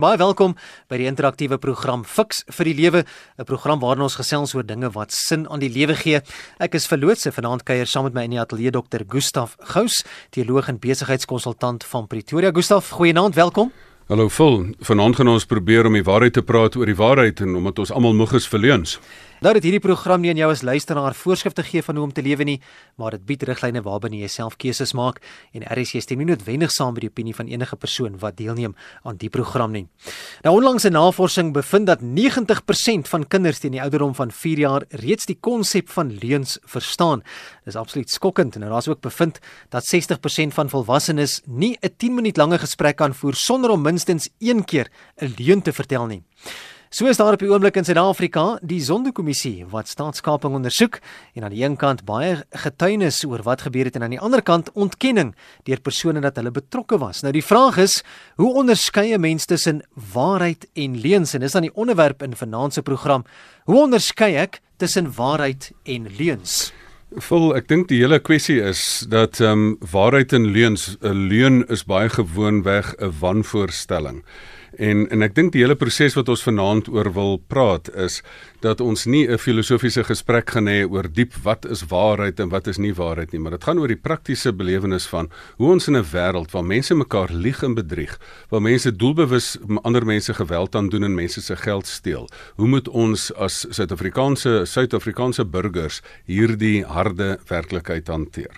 Baie 0.00 0.16
welkom 0.16 0.54
by 0.88 0.96
die 0.96 1.04
interaktiewe 1.10 1.58
program 1.60 2.06
Fix 2.08 2.38
vir 2.56 2.70
die 2.70 2.72
Lewe, 2.78 3.02
'n 3.36 3.44
program 3.44 3.80
waarin 3.80 4.00
ons 4.00 4.16
gesels 4.16 4.54
oor 4.54 4.64
dinge 4.64 4.88
wat 4.94 5.12
sin 5.12 5.46
aan 5.50 5.60
die 5.60 5.68
lewe 5.68 5.94
gee. 5.94 6.22
Ek 6.58 6.74
is 6.74 6.86
verloots 6.86 7.20
se 7.20 7.30
vanaand 7.30 7.64
kuier 7.64 7.84
saam 7.86 8.04
met 8.04 8.14
my 8.14 8.24
in 8.24 8.30
die 8.30 8.40
ateljee 8.40 8.70
Dr. 8.70 9.04
Gustaf 9.06 9.56
Gous, 9.60 10.02
teoloog 10.30 10.68
en 10.68 10.78
besigheidskonsultant 10.78 11.84
van 11.84 12.06
Pretoria. 12.06 12.50
Gustaf, 12.50 12.88
goeienaand, 12.88 13.34
welkom. 13.34 13.72
Hallo 14.08 14.28
Phil, 14.28 14.74
vanaand 14.80 15.16
gaan 15.16 15.28
ons 15.28 15.44
probeer 15.44 15.86
om 15.86 15.92
die 15.92 16.02
waarheid 16.02 16.32
te 16.32 16.42
praat 16.42 16.76
oor 16.76 16.86
die 16.86 16.96
waarheid 16.96 17.40
en 17.40 17.54
omdat 17.56 17.78
ons 17.78 17.92
almal 17.92 18.14
moeg 18.14 18.32
is 18.32 18.48
vir 18.48 18.58
leuns. 18.58 18.98
Nou 19.40 19.54
dat 19.56 19.64
hierdie 19.64 19.80
program 19.80 20.20
nie 20.20 20.28
aan 20.34 20.36
jou 20.36 20.50
as 20.52 20.60
luisteraar 20.60 21.14
voorskrifte 21.16 21.62
gee 21.64 21.80
van 21.80 21.96
hoe 21.96 22.02
om 22.04 22.10
te 22.12 22.20
lewe 22.20 22.44
nie, 22.44 22.58
maar 23.00 23.14
dit 23.16 23.22
bied 23.24 23.46
riglyne 23.48 23.80
waarbinne 23.86 24.18
jy 24.20 24.28
self 24.28 24.58
keuses 24.60 24.92
maak 24.92 25.22
en 25.56 25.64
RSG 25.64 26.02
stem 26.04 26.20
nie 26.20 26.26
noodwendig 26.28 26.74
saam 26.74 26.92
met 26.92 27.06
die 27.06 27.08
opinie 27.08 27.32
van 27.38 27.48
enige 27.48 27.78
persoon 27.80 28.18
wat 28.20 28.36
deelneem 28.36 28.74
aan 29.00 29.16
die 29.16 29.30
program 29.32 29.72
nie. 29.72 29.86
Nou 30.44 30.54
onlangs 30.58 30.84
'n 30.84 30.92
navorsing 30.92 31.54
bevind 31.54 31.86
dat 31.86 32.02
90% 32.02 33.08
van 33.08 33.26
kinders 33.28 33.58
teen 33.58 33.72
die 33.72 33.80
ouderdom 33.80 34.14
van 34.14 34.30
4 34.30 34.58
jaar 34.58 34.84
reeds 34.90 35.24
die 35.24 35.38
konsep 35.40 35.88
van 35.88 36.12
leuns 36.20 36.58
verstaan. 36.64 37.22
Dis 37.64 37.76
absoluut 37.76 38.10
skokkend 38.10 38.56
en 38.56 38.60
daar's 38.60 38.88
ook 38.88 39.00
bevind 39.00 39.38
dat 39.70 39.84
60% 39.86 40.52
van 40.52 40.68
volwassenes 40.68 41.40
nie 41.46 41.78
'n 41.80 41.94
10 41.96 42.14
minuut 42.14 42.36
lange 42.36 42.58
gesprek 42.58 42.96
kan 42.96 43.14
voer 43.14 43.34
sonder 43.34 43.70
om 43.70 43.82
minstens 43.82 44.28
een 44.38 44.64
keer 44.64 44.90
'n 45.16 45.34
leuen 45.38 45.62
te 45.62 45.72
vertel 45.72 46.06
nie. 46.06 46.22
So 46.90 47.06
is 47.06 47.20
daar 47.20 47.36
op 47.36 47.38
die 47.38 47.46
oomblik 47.46 47.76
in 47.78 47.84
Suid-Afrika 47.86 48.56
die 48.66 48.80
Sonderkommissie 48.82 49.62
wat 49.70 49.86
staatskaping 49.86 50.56
ondersoek 50.58 50.96
en 51.38 51.44
aan 51.46 51.52
die 51.54 51.62
een 51.62 51.76
kant 51.78 52.00
baie 52.02 52.40
getuienis 52.64 53.20
oor 53.28 53.44
wat 53.46 53.62
gebeur 53.62 53.86
het 53.86 53.94
en 53.94 54.08
aan 54.08 54.16
die 54.16 54.18
ander 54.18 54.42
kant 54.42 54.72
ontkenning 54.74 55.30
deur 55.70 55.78
persone 55.86 56.18
dat 56.18 56.40
hulle 56.42 56.50
betrokke 56.50 56.98
was. 56.98 57.22
Nou 57.22 57.30
die 57.30 57.44
vraag 57.46 57.78
is, 57.78 58.00
hoe 58.42 58.50
onderskei 58.58 59.14
'n 59.14 59.20
mens 59.20 59.46
tussen 59.46 59.86
waarheid 59.94 60.66
en 60.74 60.98
leuns? 60.98 61.34
En 61.34 61.40
dis 61.40 61.52
dan 61.52 61.62
die 61.62 61.74
onderwerp 61.74 62.22
in 62.22 62.34
vanaand 62.34 62.74
se 62.74 62.82
program. 62.82 63.24
Hoe 63.64 63.82
onderskei 63.82 64.34
ek 64.34 64.60
tussen 64.76 65.14
waarheid 65.14 65.70
en 65.84 66.08
leuns? 66.18 66.72
Vol, 67.16 67.54
ek 67.56 67.68
dink 67.68 67.88
die 67.88 68.00
hele 68.02 68.18
kwessie 68.18 68.60
is 68.62 69.06
dat 69.08 69.40
ehm 69.40 69.52
um, 69.52 69.76
waarheid 69.92 70.32
en 70.32 70.50
leuns, 70.50 70.96
'n 71.00 71.28
leuen 71.28 71.68
is 71.68 71.84
baie 71.84 72.08
gewoonweg 72.08 72.94
'n 72.98 73.14
wanvoorstelling. 73.20 74.24
En 74.78 75.08
en 75.10 75.22
ek 75.22 75.34
dink 75.34 75.52
die 75.52 75.62
hele 75.64 75.74
proses 75.74 76.14
wat 76.14 76.28
ons 76.30 76.42
vanaand 76.46 76.88
oor 76.92 77.10
wil 77.12 77.38
praat 77.50 77.88
is 77.98 78.20
dat 78.62 78.80
ons 78.80 79.06
nie 79.06 79.26
'n 79.26 79.38
filosofiese 79.38 80.04
gesprek 80.04 80.50
gaan 80.50 80.68
hê 80.68 80.86
oor 80.88 81.08
diep 81.08 81.34
wat 81.42 81.64
is 81.64 81.82
waarheid 81.82 82.40
en 82.40 82.48
wat 82.48 82.66
is 82.66 82.78
nie 82.78 82.94
waarheid 82.94 83.32
nie, 83.32 83.40
maar 83.40 83.52
dit 83.52 83.64
gaan 83.64 83.78
oor 83.78 83.88
die 83.88 83.96
praktiese 83.96 84.52
belewenis 84.52 85.06
van 85.06 85.28
hoe 85.56 85.72
ons 85.72 85.88
in 85.88 85.96
'n 85.96 86.04
wêreld 86.04 86.52
waar 86.52 86.64
mense 86.64 86.94
mekaar 86.94 87.32
lieg 87.32 87.62
en 87.62 87.74
bedrieg, 87.74 88.18
waar 88.50 88.62
mense 88.62 88.96
doelbewus 88.96 89.58
ander 89.82 90.04
mense 90.04 90.34
geweld 90.34 90.74
aan 90.74 90.88
doen 90.88 91.04
en 91.04 91.14
mense 91.14 91.40
se 91.40 91.56
geld 91.56 91.86
steel. 91.86 92.28
Hoe 92.56 92.68
moet 92.68 92.88
ons 92.88 93.34
as 93.34 93.66
Suid-Afrikaanse 93.70 94.64
Suid-Afrikaanse 94.66 95.44
burgers 95.44 96.02
hierdie 96.26 96.84
harde 96.84 97.38
werklikheid 97.48 98.08
hanteer? 98.08 98.52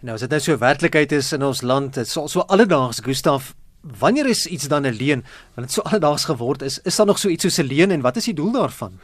Nou 0.00 0.14
as 0.14 0.20
dit 0.20 0.30
nou 0.30 0.40
so 0.40 0.58
werklikheid 0.58 1.12
is 1.12 1.32
in 1.32 1.42
ons 1.42 1.62
land, 1.62 1.94
dit 1.94 2.08
sal 2.08 2.28
so 2.28 2.40
alledaags 2.40 3.00
Gustaf 3.00 3.54
Wanneer 3.80 4.26
is 4.26 4.46
iets 4.46 4.68
dan 4.68 4.86
'n 4.86 4.96
leuen? 4.96 5.24
Want 5.54 5.66
dit 5.66 5.72
so 5.72 5.80
alledaags 5.80 6.24
geword 6.24 6.62
is, 6.62 6.78
is 6.82 6.96
daar 6.96 7.06
nog 7.06 7.18
so 7.18 7.28
iets 7.28 7.42
soos 7.42 7.58
'n 7.58 7.66
leuen 7.66 7.90
en 7.90 8.00
wat 8.00 8.16
is 8.16 8.24
die 8.24 8.34
doel 8.34 8.52
daarvan? 8.52 8.98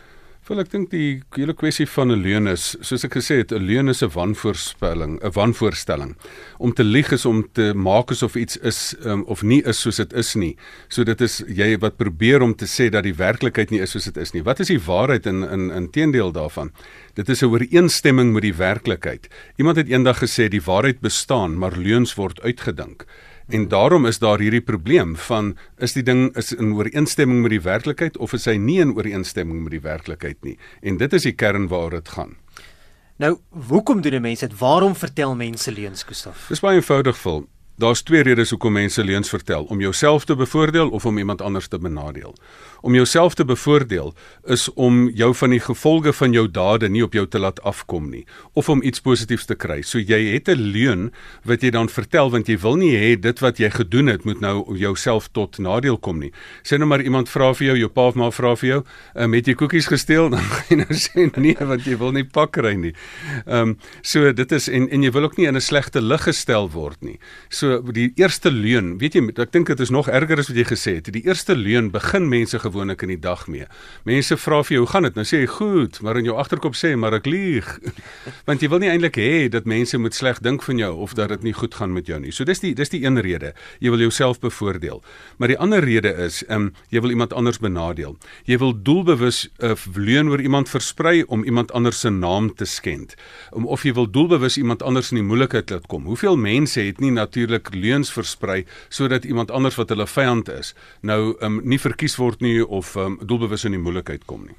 Wel 0.44 0.60
ek 0.60 0.74
dink 0.74 0.90
die 0.92 1.22
hele 1.32 1.54
kwessie 1.56 1.86
van 1.88 2.12
'n 2.12 2.20
leuen 2.20 2.46
is, 2.46 2.76
soos 2.84 3.04
ek 3.04 3.14
gesê 3.16 3.38
het, 3.40 3.52
'n 3.52 3.64
leuen 3.64 3.88
is 3.88 4.02
'n 4.02 4.12
wanvoorspelling, 4.12 5.16
'n 5.24 5.32
wanvoorstelling. 5.32 6.16
Om 6.58 6.74
te 6.74 6.84
lieg 6.84 7.12
is 7.12 7.24
om 7.24 7.48
te 7.52 7.72
maak 7.72 8.10
asof 8.10 8.36
iets 8.36 8.58
is 8.58 8.94
um, 9.06 9.22
of 9.24 9.42
nie 9.42 9.62
is 9.62 9.80
soos 9.80 9.96
dit 9.96 10.12
is 10.12 10.34
nie. 10.34 10.56
So 10.88 11.02
dit 11.02 11.20
is 11.20 11.42
jy 11.48 11.78
wat 11.78 11.96
probeer 11.96 12.42
om 12.42 12.54
te 12.54 12.66
sê 12.66 12.90
dat 12.90 13.04
die 13.04 13.14
werklikheid 13.14 13.70
nie 13.70 13.80
is 13.80 13.90
soos 13.90 14.04
dit 14.04 14.16
is 14.16 14.32
nie. 14.32 14.42
Wat 14.42 14.60
is 14.60 14.68
die 14.68 14.80
waarheid 14.80 15.26
in 15.26 15.42
in 15.42 15.70
in 15.70 15.90
teendeel 15.90 16.32
daarvan? 16.32 16.72
Dit 17.14 17.28
is 17.28 17.40
'n 17.42 17.46
ooreenstemming 17.46 18.32
met 18.32 18.42
die 18.42 18.54
werklikheid. 18.54 19.28
Iemand 19.56 19.76
het 19.76 19.88
eendag 19.88 20.18
gesê 20.18 20.48
die 20.48 20.62
waarheid 20.62 21.00
bestaan, 21.00 21.58
maar 21.58 21.72
leuns 21.72 22.14
word 22.14 22.42
uitgedink. 22.42 23.06
En 23.48 23.68
daarom 23.68 24.06
is 24.06 24.18
daar 24.18 24.40
hierdie 24.40 24.62
probleem 24.64 25.16
van 25.16 25.56
is 25.76 25.92
die 25.92 26.02
ding 26.02 26.30
is 26.36 26.52
in 26.52 26.72
ooreenstemming 26.72 27.42
met 27.42 27.52
die 27.52 27.60
werklikheid 27.60 28.16
of 28.16 28.32
is 28.32 28.46
hy 28.48 28.56
nie 28.56 28.80
in 28.80 28.94
ooreenstemming 28.96 29.62
met 29.62 29.74
die 29.76 29.82
werklikheid 29.84 30.40
nie. 30.42 30.56
En 30.80 30.96
dit 30.96 31.12
is 31.12 31.28
die 31.28 31.36
kern 31.36 31.68
waaroor 31.68 31.98
dit 32.00 32.08
gaan. 32.08 32.36
Nou, 33.16 33.36
hoekom 33.68 34.00
doen 34.00 34.20
mense 34.20 34.48
dit? 34.48 34.58
Waarom 34.58 34.94
vertel 34.96 35.36
mense 35.36 35.72
leuns, 35.72 36.02
Gustaf? 36.02 36.46
Dis 36.48 36.60
baie 36.64 36.80
eenvoudig, 36.80 37.18
Phil. 37.18 37.44
Daar's 37.76 38.02
twee 38.02 38.22
redes 38.22 38.50
hoekom 38.50 38.72
mense 38.72 39.04
leuns 39.04 39.28
vertel: 39.28 39.64
om 39.64 39.80
jouself 39.80 40.24
te 40.24 40.36
bevoordeel 40.36 40.90
of 40.90 41.06
om 41.06 41.18
iemand 41.18 41.42
anders 41.42 41.68
te 41.68 41.78
benadeel. 41.78 42.34
Om 42.84 42.94
jouself 42.94 43.34
te 43.34 43.44
bevoordeel 43.48 44.12
is 44.44 44.66
om 44.74 45.08
jou 45.16 45.30
van 45.34 45.54
die 45.54 45.60
gevolge 45.60 46.12
van 46.12 46.34
jou 46.36 46.44
dade 46.50 46.88
nie 46.92 47.00
op 47.04 47.14
jou 47.16 47.24
te 47.24 47.40
laat 47.40 47.62
afkom 47.64 48.10
nie 48.12 48.26
of 48.52 48.68
om 48.68 48.82
iets 48.84 49.00
positiefs 49.00 49.48
te 49.48 49.56
kry. 49.56 49.80
So 49.82 49.98
jy 49.98 50.34
het 50.34 50.48
'n 50.48 50.60
leuen 50.60 51.12
wat 51.44 51.62
jy 51.62 51.70
dan 51.70 51.88
vertel 51.88 52.30
want 52.30 52.46
jy 52.46 52.58
wil 52.58 52.76
nie 52.76 52.92
hê 52.92 53.20
dit 53.20 53.38
wat 53.40 53.58
jy 53.58 53.70
gedoen 53.70 54.06
het 54.06 54.24
moet 54.24 54.40
nou 54.40 54.76
jouself 54.76 55.28
tot 55.32 55.58
nadeel 55.58 55.96
kom 55.98 56.18
nie. 56.18 56.32
Sê 56.62 56.76
nou 56.76 56.86
maar 56.86 57.00
iemand 57.00 57.28
vra 57.28 57.54
vir 57.54 57.66
jou, 57.66 57.78
jou 57.78 57.88
pa 57.88 58.06
of 58.06 58.14
ma 58.14 58.30
vra 58.30 58.54
vir 58.56 58.68
jou, 58.68 58.84
um, 59.14 59.32
"Het 59.32 59.46
jy 59.46 59.54
koekies 59.54 59.86
gesteel?" 59.86 60.28
dan 60.34 60.40
gaan 60.40 60.64
jy 60.68 60.76
nou 60.76 60.92
sê 60.92 61.38
nee 61.40 61.56
want 61.60 61.84
jy 61.84 61.96
wil 61.96 62.12
nie 62.12 62.24
pak 62.24 62.52
kry 62.52 62.74
nie. 62.74 62.92
Ehm 63.46 63.68
um, 63.68 63.78
so 64.02 64.32
dit 64.32 64.52
is 64.52 64.68
en 64.68 64.88
en 64.90 65.02
jy 65.02 65.10
wil 65.10 65.24
ook 65.24 65.36
nie 65.36 65.46
in 65.46 65.56
'n 65.56 65.60
slegte 65.60 66.02
lig 66.02 66.22
gestel 66.22 66.70
word 66.70 67.02
nie. 67.02 67.18
So 67.48 67.80
die 67.80 68.12
eerste 68.16 68.50
leuen, 68.50 68.98
weet 68.98 69.14
jy, 69.14 69.22
ek 69.36 69.52
dink 69.52 69.66
dit 69.66 69.80
is 69.80 69.90
nog 69.90 70.08
erger 70.08 70.38
as 70.38 70.48
wat 70.48 70.56
jy 70.56 70.64
gesê 70.64 70.94
het. 70.94 71.12
Die 71.12 71.24
eerste 71.24 71.56
leuen 71.56 71.90
begin 71.90 72.28
mense 72.28 72.58
gewoonlik 72.74 73.02
in 73.06 73.14
die 73.14 73.20
dag 73.20 73.46
mee. 73.46 73.66
Mense 74.04 74.36
vra 74.36 74.62
vir 74.62 74.76
jou, 74.76 74.84
"Hoe 74.84 74.92
gaan 74.92 75.02
dit?" 75.02 75.14
Nou 75.14 75.24
sê 75.24 75.38
jy, 75.40 75.46
"Goed," 75.46 76.00
maar 76.02 76.16
in 76.16 76.24
jou 76.24 76.36
agterkop 76.36 76.74
sê 76.74 76.90
jy, 76.90 76.96
"Maar 76.96 77.14
ek 77.14 77.26
lieg." 77.26 77.78
Want 78.46 78.60
jy 78.60 78.68
wil 78.68 78.78
nie 78.78 78.90
eintlik 78.90 79.16
hê 79.16 79.48
dat 79.48 79.64
mense 79.64 79.98
moet 79.98 80.14
sleg 80.14 80.40
dink 80.40 80.62
van 80.62 80.78
jou 80.78 80.94
of 80.96 81.14
dat 81.14 81.28
dit 81.28 81.42
nie 81.42 81.52
goed 81.52 81.74
gaan 81.74 81.92
met 81.92 82.06
jou 82.06 82.20
nie. 82.20 82.32
So 82.32 82.44
dis 82.44 82.60
die 82.60 82.74
dis 82.74 82.88
die 82.88 83.04
een 83.04 83.20
rede. 83.20 83.54
Jy 83.80 83.90
wil 83.90 83.98
jouself 83.98 84.40
bevoordeel. 84.40 85.02
Maar 85.38 85.48
die 85.48 85.58
ander 85.58 85.84
rede 85.84 86.14
is, 86.14 86.44
ehm 86.44 86.60
um, 86.60 86.72
jy 86.88 87.00
wil 87.00 87.10
iemand 87.10 87.32
anders 87.32 87.58
benadeel. 87.58 88.16
Jy 88.44 88.58
wil 88.58 88.82
doelbewus 88.82 89.48
'n 89.58 89.66
uh, 89.66 89.76
leuen 89.94 90.28
oor 90.28 90.40
iemand 90.40 90.68
versprei 90.68 91.22
om 91.22 91.44
iemand 91.44 91.72
anders 91.72 92.00
se 92.00 92.10
naam 92.10 92.54
te 92.54 92.64
skend. 92.64 93.14
Om 93.50 93.66
of 93.66 93.82
jy 93.82 93.92
wil 93.92 94.10
doelbewus 94.10 94.56
iemand 94.56 94.82
anders 94.82 95.10
in 95.10 95.16
die 95.16 95.26
moeilikheid 95.26 95.70
laat 95.70 95.86
kom. 95.86 96.04
Hoeveel 96.04 96.36
mense 96.36 96.80
het 96.80 97.00
nie 97.00 97.10
natuurlik 97.10 97.74
leuns 97.74 98.12
versprei 98.12 98.64
sodat 98.88 99.24
iemand 99.24 99.50
anders 99.50 99.74
wat 99.76 99.88
hulle 99.88 100.06
vyand 100.06 100.48
is 100.48 100.74
nou 101.04 101.34
um, 101.44 101.60
nie 101.64 101.78
verkies 101.80 102.16
word 102.18 102.42
nie 102.44 102.63
of 102.66 102.96
um, 102.96 103.18
doelbewus 103.22 103.64
in 103.64 103.72
die 103.72 103.80
moeilikheid 103.80 104.24
kom 104.24 104.44
nie. 104.46 104.56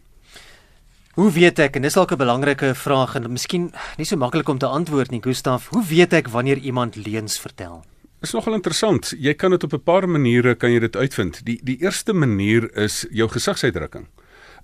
Hoe 1.16 1.32
weet 1.32 1.60
ek 1.64 1.78
en 1.80 1.82
dis 1.82 1.96
dalk 1.96 2.12
'n 2.12 2.20
belangrike 2.20 2.76
vraag 2.76 3.16
en 3.16 3.32
miskien 3.32 3.72
nie 3.98 4.06
so 4.06 4.18
maklik 4.18 4.50
om 4.50 4.58
te 4.58 4.68
antwoord 4.68 5.12
nie 5.12 5.22
Gustaf, 5.22 5.68
hoe 5.72 5.84
weet 5.86 6.14
ek 6.14 6.28
wanneer 6.28 6.58
iemand 6.58 6.96
leuns 6.96 7.40
vertel? 7.40 7.86
Dit 8.20 8.34
is 8.34 8.34
nogal 8.34 8.54
interessant. 8.54 9.14
Jy 9.18 9.34
kan 9.34 9.52
dit 9.52 9.64
op 9.64 9.74
'n 9.74 9.84
paar 9.84 10.10
maniere 10.10 10.56
kan 10.56 10.72
jy 10.72 10.80
dit 10.80 10.96
uitvind. 10.96 11.46
Die 11.46 11.60
die 11.64 11.78
eerste 11.82 12.14
manier 12.14 12.78
is 12.78 13.06
jou 13.12 13.30
gesigsuitdrukking. 13.30 14.08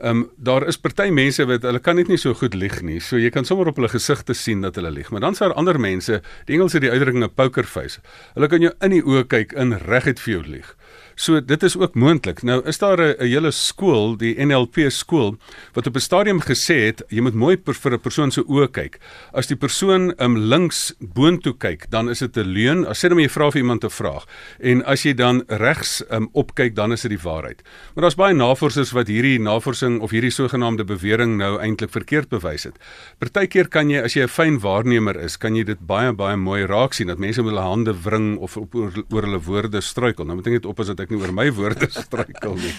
Ehm 0.02 0.18
um, 0.18 0.30
daar 0.36 0.68
is 0.68 0.78
party 0.78 1.10
mense 1.10 1.46
wat 1.46 1.62
hulle 1.62 1.80
kan 1.80 1.96
net 1.96 2.08
nie 2.08 2.18
so 2.18 2.34
goed 2.34 2.54
lieg 2.54 2.82
nie. 2.82 3.00
So 3.00 3.18
jy 3.18 3.30
kan 3.30 3.46
sommer 3.46 3.68
op 3.68 3.76
hulle 3.76 3.90
gesigte 3.90 4.34
sien 4.34 4.62
dat 4.62 4.76
hulle 4.76 4.92
lieg. 4.92 5.12
Maar 5.12 5.22
dan 5.22 5.32
is 5.32 5.38
daar 5.38 5.54
ander 5.54 5.80
mense, 5.80 6.22
die 6.46 6.56
Engelse 6.56 6.80
die 6.80 6.90
uitdrukking 6.90 7.24
'n 7.24 7.34
poker 7.34 7.64
face. 7.64 8.02
Hulle 8.34 8.48
kan 8.48 8.62
jou 8.62 8.74
in 8.82 8.90
die 8.90 9.04
oë 9.04 9.28
kyk 9.28 9.54
en 9.54 9.78
reguit 9.78 10.20
vir 10.20 10.34
jou 10.34 10.44
lieg. 10.44 10.76
So 11.22 11.38
dit 11.38 11.64
is 11.64 11.76
ook 11.78 11.94
moontlik. 11.94 12.40
Nou 12.42 12.64
is 12.66 12.80
daar 12.82 12.98
'n 12.98 13.26
hele 13.26 13.52
skool, 13.52 14.18
die 14.18 14.46
NLP 14.46 14.90
skool, 14.90 15.38
wat 15.74 15.88
op 15.88 15.96
'n 15.96 16.00
stadium 16.00 16.42
gesê 16.42 16.86
het 16.86 17.04
jy 17.10 17.22
moet 17.22 17.34
mooi 17.34 17.58
per, 17.58 17.74
vir 17.74 17.94
'n 17.94 18.00
persoon 18.00 18.32
se 18.32 18.42
oë 18.42 18.72
kyk. 18.72 19.00
As 19.34 19.48
die 19.48 19.56
persoon 19.56 20.14
um, 20.18 20.38
links 20.38 20.94
boontoe 21.00 21.54
kyk, 21.58 21.90
dan 21.90 22.10
is 22.10 22.20
dit 22.20 22.38
'n 22.38 22.48
leuen. 22.48 22.88
As 22.88 23.06
sê 23.06 23.10
dan 23.10 23.20
jy 23.20 23.30
vra 23.30 23.52
vir 23.52 23.62
iemand 23.62 23.84
'n 23.84 23.90
vraag 23.90 24.26
en 24.60 24.86
as 24.86 25.04
jy 25.04 25.14
dan 25.14 25.44
regs 25.48 26.04
um, 26.10 26.30
opkyk, 26.34 26.76
dan 26.76 26.92
is 26.92 27.02
dit 27.02 27.12
die 27.12 27.30
waarheid. 27.30 27.62
Maar 27.94 28.02
daar's 28.02 28.16
baie 28.16 28.34
navorsers 28.34 28.92
wat 28.92 29.08
hierdie 29.08 29.40
navorsing 29.40 30.02
of 30.02 30.12
hierdie 30.12 30.32
sogenaamde 30.32 30.84
bewering 30.84 31.38
nou 31.38 31.60
eintlik 31.60 31.92
verkeerd 31.92 32.30
bewys 32.30 32.64
het. 32.64 32.80
Partykeer 33.20 33.68
kan 33.68 33.90
jy 33.90 34.02
as 34.02 34.14
jy 34.14 34.24
'n 34.24 34.28
fyn 34.28 34.60
waarnemer 34.60 35.20
is, 35.20 35.38
kan 35.38 35.56
jy 35.56 35.64
dit 35.64 35.80
baie 35.80 36.14
baie 36.14 36.36
mooi 36.36 36.66
raak 36.66 36.94
sien 36.94 37.08
dat 37.08 37.20
mense 37.20 37.44
met 37.44 37.54
hulle 37.54 37.62
hande 37.62 37.94
wring 38.04 38.38
of 38.40 38.58
oor, 38.58 38.92
oor 39.10 39.22
hulle 39.22 39.40
woorde 39.40 39.82
struikel. 39.82 40.26
Nou 40.26 40.36
moet 40.36 40.48
ek 40.48 40.54
net 40.54 40.66
op 40.66 40.80
as 40.80 40.88
dit 40.88 41.11
nie 41.12 41.20
oor 41.22 41.34
my 41.36 41.50
woorde 41.52 41.90
struikel 42.02 42.56
nie. 42.56 42.76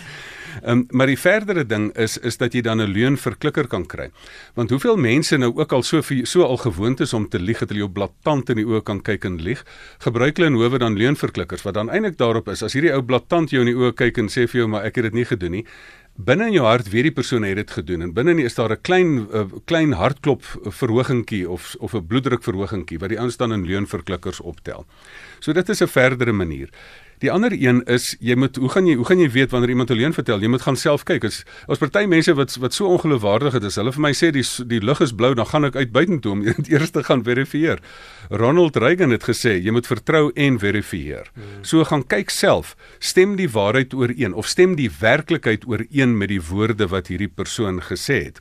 Ehm 0.61 0.79
um, 0.79 0.87
maar 0.90 1.06
die 1.06 1.19
verdere 1.19 1.64
ding 1.67 1.90
is 1.96 2.19
is 2.19 2.37
dat 2.37 2.52
jy 2.52 2.61
dan 2.61 2.81
'n 2.81 2.93
leuen 2.93 3.17
verklikker 3.17 3.67
kan 3.67 3.87
kry. 3.87 4.11
Want 4.55 4.70
hoeveel 4.70 4.96
mense 4.96 5.37
nou 5.37 5.52
ook 5.55 5.73
al 5.73 5.82
so 5.82 6.00
so 6.25 6.43
al 6.43 6.56
gewoond 6.56 7.00
is 7.00 7.12
om 7.12 7.29
te 7.29 7.40
lieg 7.40 7.58
dat 7.58 7.69
hulle 7.69 7.81
jou 7.81 7.90
blaatant 7.90 8.50
in 8.50 8.56
die 8.56 8.67
oë 8.67 8.82
kan 8.82 9.02
kyk 9.02 9.25
en 9.25 9.43
lieg, 9.43 9.64
gebruik 9.99 10.37
hulle 10.37 10.49
in 10.49 10.55
howe 10.55 10.79
dan 10.79 10.96
leunverklikkers 10.96 11.62
wat 11.62 11.75
dan 11.75 11.90
eintlik 11.90 12.19
daarop 12.19 12.49
is 12.49 12.62
as 12.62 12.73
hierdie 12.73 12.93
ou 12.93 13.02
blaatant 13.02 13.50
jou 13.50 13.61
in 13.61 13.67
die 13.67 13.76
oë 13.76 13.94
kyk 13.94 14.19
en 14.19 14.29
sê 14.29 14.46
vir 14.46 14.61
jou 14.61 14.69
maar 14.69 14.84
ek 14.84 14.96
het 14.96 15.05
dit 15.05 15.14
nie 15.14 15.25
gedoen 15.25 15.50
nie. 15.50 15.67
Binne 16.17 16.46
in 16.46 16.52
jou 16.52 16.67
hart 16.67 16.90
weet 16.93 17.02
die 17.02 17.12
persoon 17.17 17.43
het 17.43 17.56
dit 17.56 17.70
gedoen 17.70 18.02
en 18.02 18.12
binne 18.12 18.43
is 18.43 18.55
daar 18.55 18.73
'n 18.73 18.82
klein 18.82 19.29
uh, 19.32 19.44
klein 19.64 19.93
hartklop 19.93 20.43
verhogingkie 20.69 21.49
of 21.49 21.75
of 21.81 21.94
'n 21.94 22.06
bloeddruk 22.06 22.43
verhogingkie 22.43 22.99
wat 22.99 23.08
die 23.08 23.19
ouens 23.19 23.37
dan 23.37 23.52
in 23.52 23.64
leunverklikkers 23.64 24.40
optel. 24.40 24.84
So 25.40 25.52
dit 25.52 25.69
is 25.69 25.81
'n 25.81 25.88
verdere 25.88 26.32
manier. 26.32 26.69
Die 27.22 27.30
ander 27.30 27.54
een 27.54 27.84
is 27.86 28.16
jy 28.19 28.34
moet 28.34 28.56
hoe 28.58 28.69
gaan 28.72 28.88
jy 28.90 28.96
hoe 28.98 29.06
gaan 29.06 29.20
jy 29.22 29.28
weet 29.30 29.52
wanneer 29.54 29.70
iemand 29.70 29.90
'n 29.90 29.94
leuen 29.94 30.14
vertel? 30.14 30.40
Jy 30.42 30.48
moet 30.50 30.62
gaan 30.62 30.76
self 30.76 31.04
kyk. 31.04 31.24
As 31.24 31.44
as 31.69 31.78
party 31.78 32.06
mense 32.06 32.34
wat 32.34 32.56
wat 32.56 32.74
so 32.74 32.86
ongeloofwaardig 32.86 33.54
is, 33.62 33.76
hulle 33.76 33.92
vir 33.92 34.00
my 34.00 34.12
sê 34.12 34.32
die 34.32 34.42
die 34.66 34.80
lug 34.80 35.00
is 35.00 35.12
blou, 35.14 35.34
dan 35.34 35.46
gaan 35.46 35.64
ek 35.64 35.76
uit 35.76 35.92
buitentoe 35.92 36.32
om 36.32 36.42
eers 36.72 36.90
te 36.90 37.02
gaan 37.02 37.22
verifieer. 37.22 37.78
Ronald 38.30 38.76
Reagan 38.76 39.10
het 39.10 39.22
gesê 39.22 39.62
jy 39.62 39.70
moet 39.70 39.86
vertrou 39.86 40.32
en 40.34 40.58
verifieer. 40.58 41.30
Hmm. 41.34 41.62
So 41.64 41.84
gaan 41.84 42.06
kyk 42.06 42.30
self, 42.30 42.76
stem 42.98 43.36
die 43.36 43.48
waarheid 43.48 43.94
ooreen 43.94 44.34
of 44.34 44.46
stem 44.46 44.74
die 44.74 44.90
werklikheid 45.00 45.66
ooreen 45.66 46.19
met 46.19 46.28
die 46.28 46.42
woorde 46.42 46.88
wat 46.88 47.06
hierdie 47.06 47.30
persoon 47.30 47.80
gesê 47.80 48.24
het. 48.24 48.40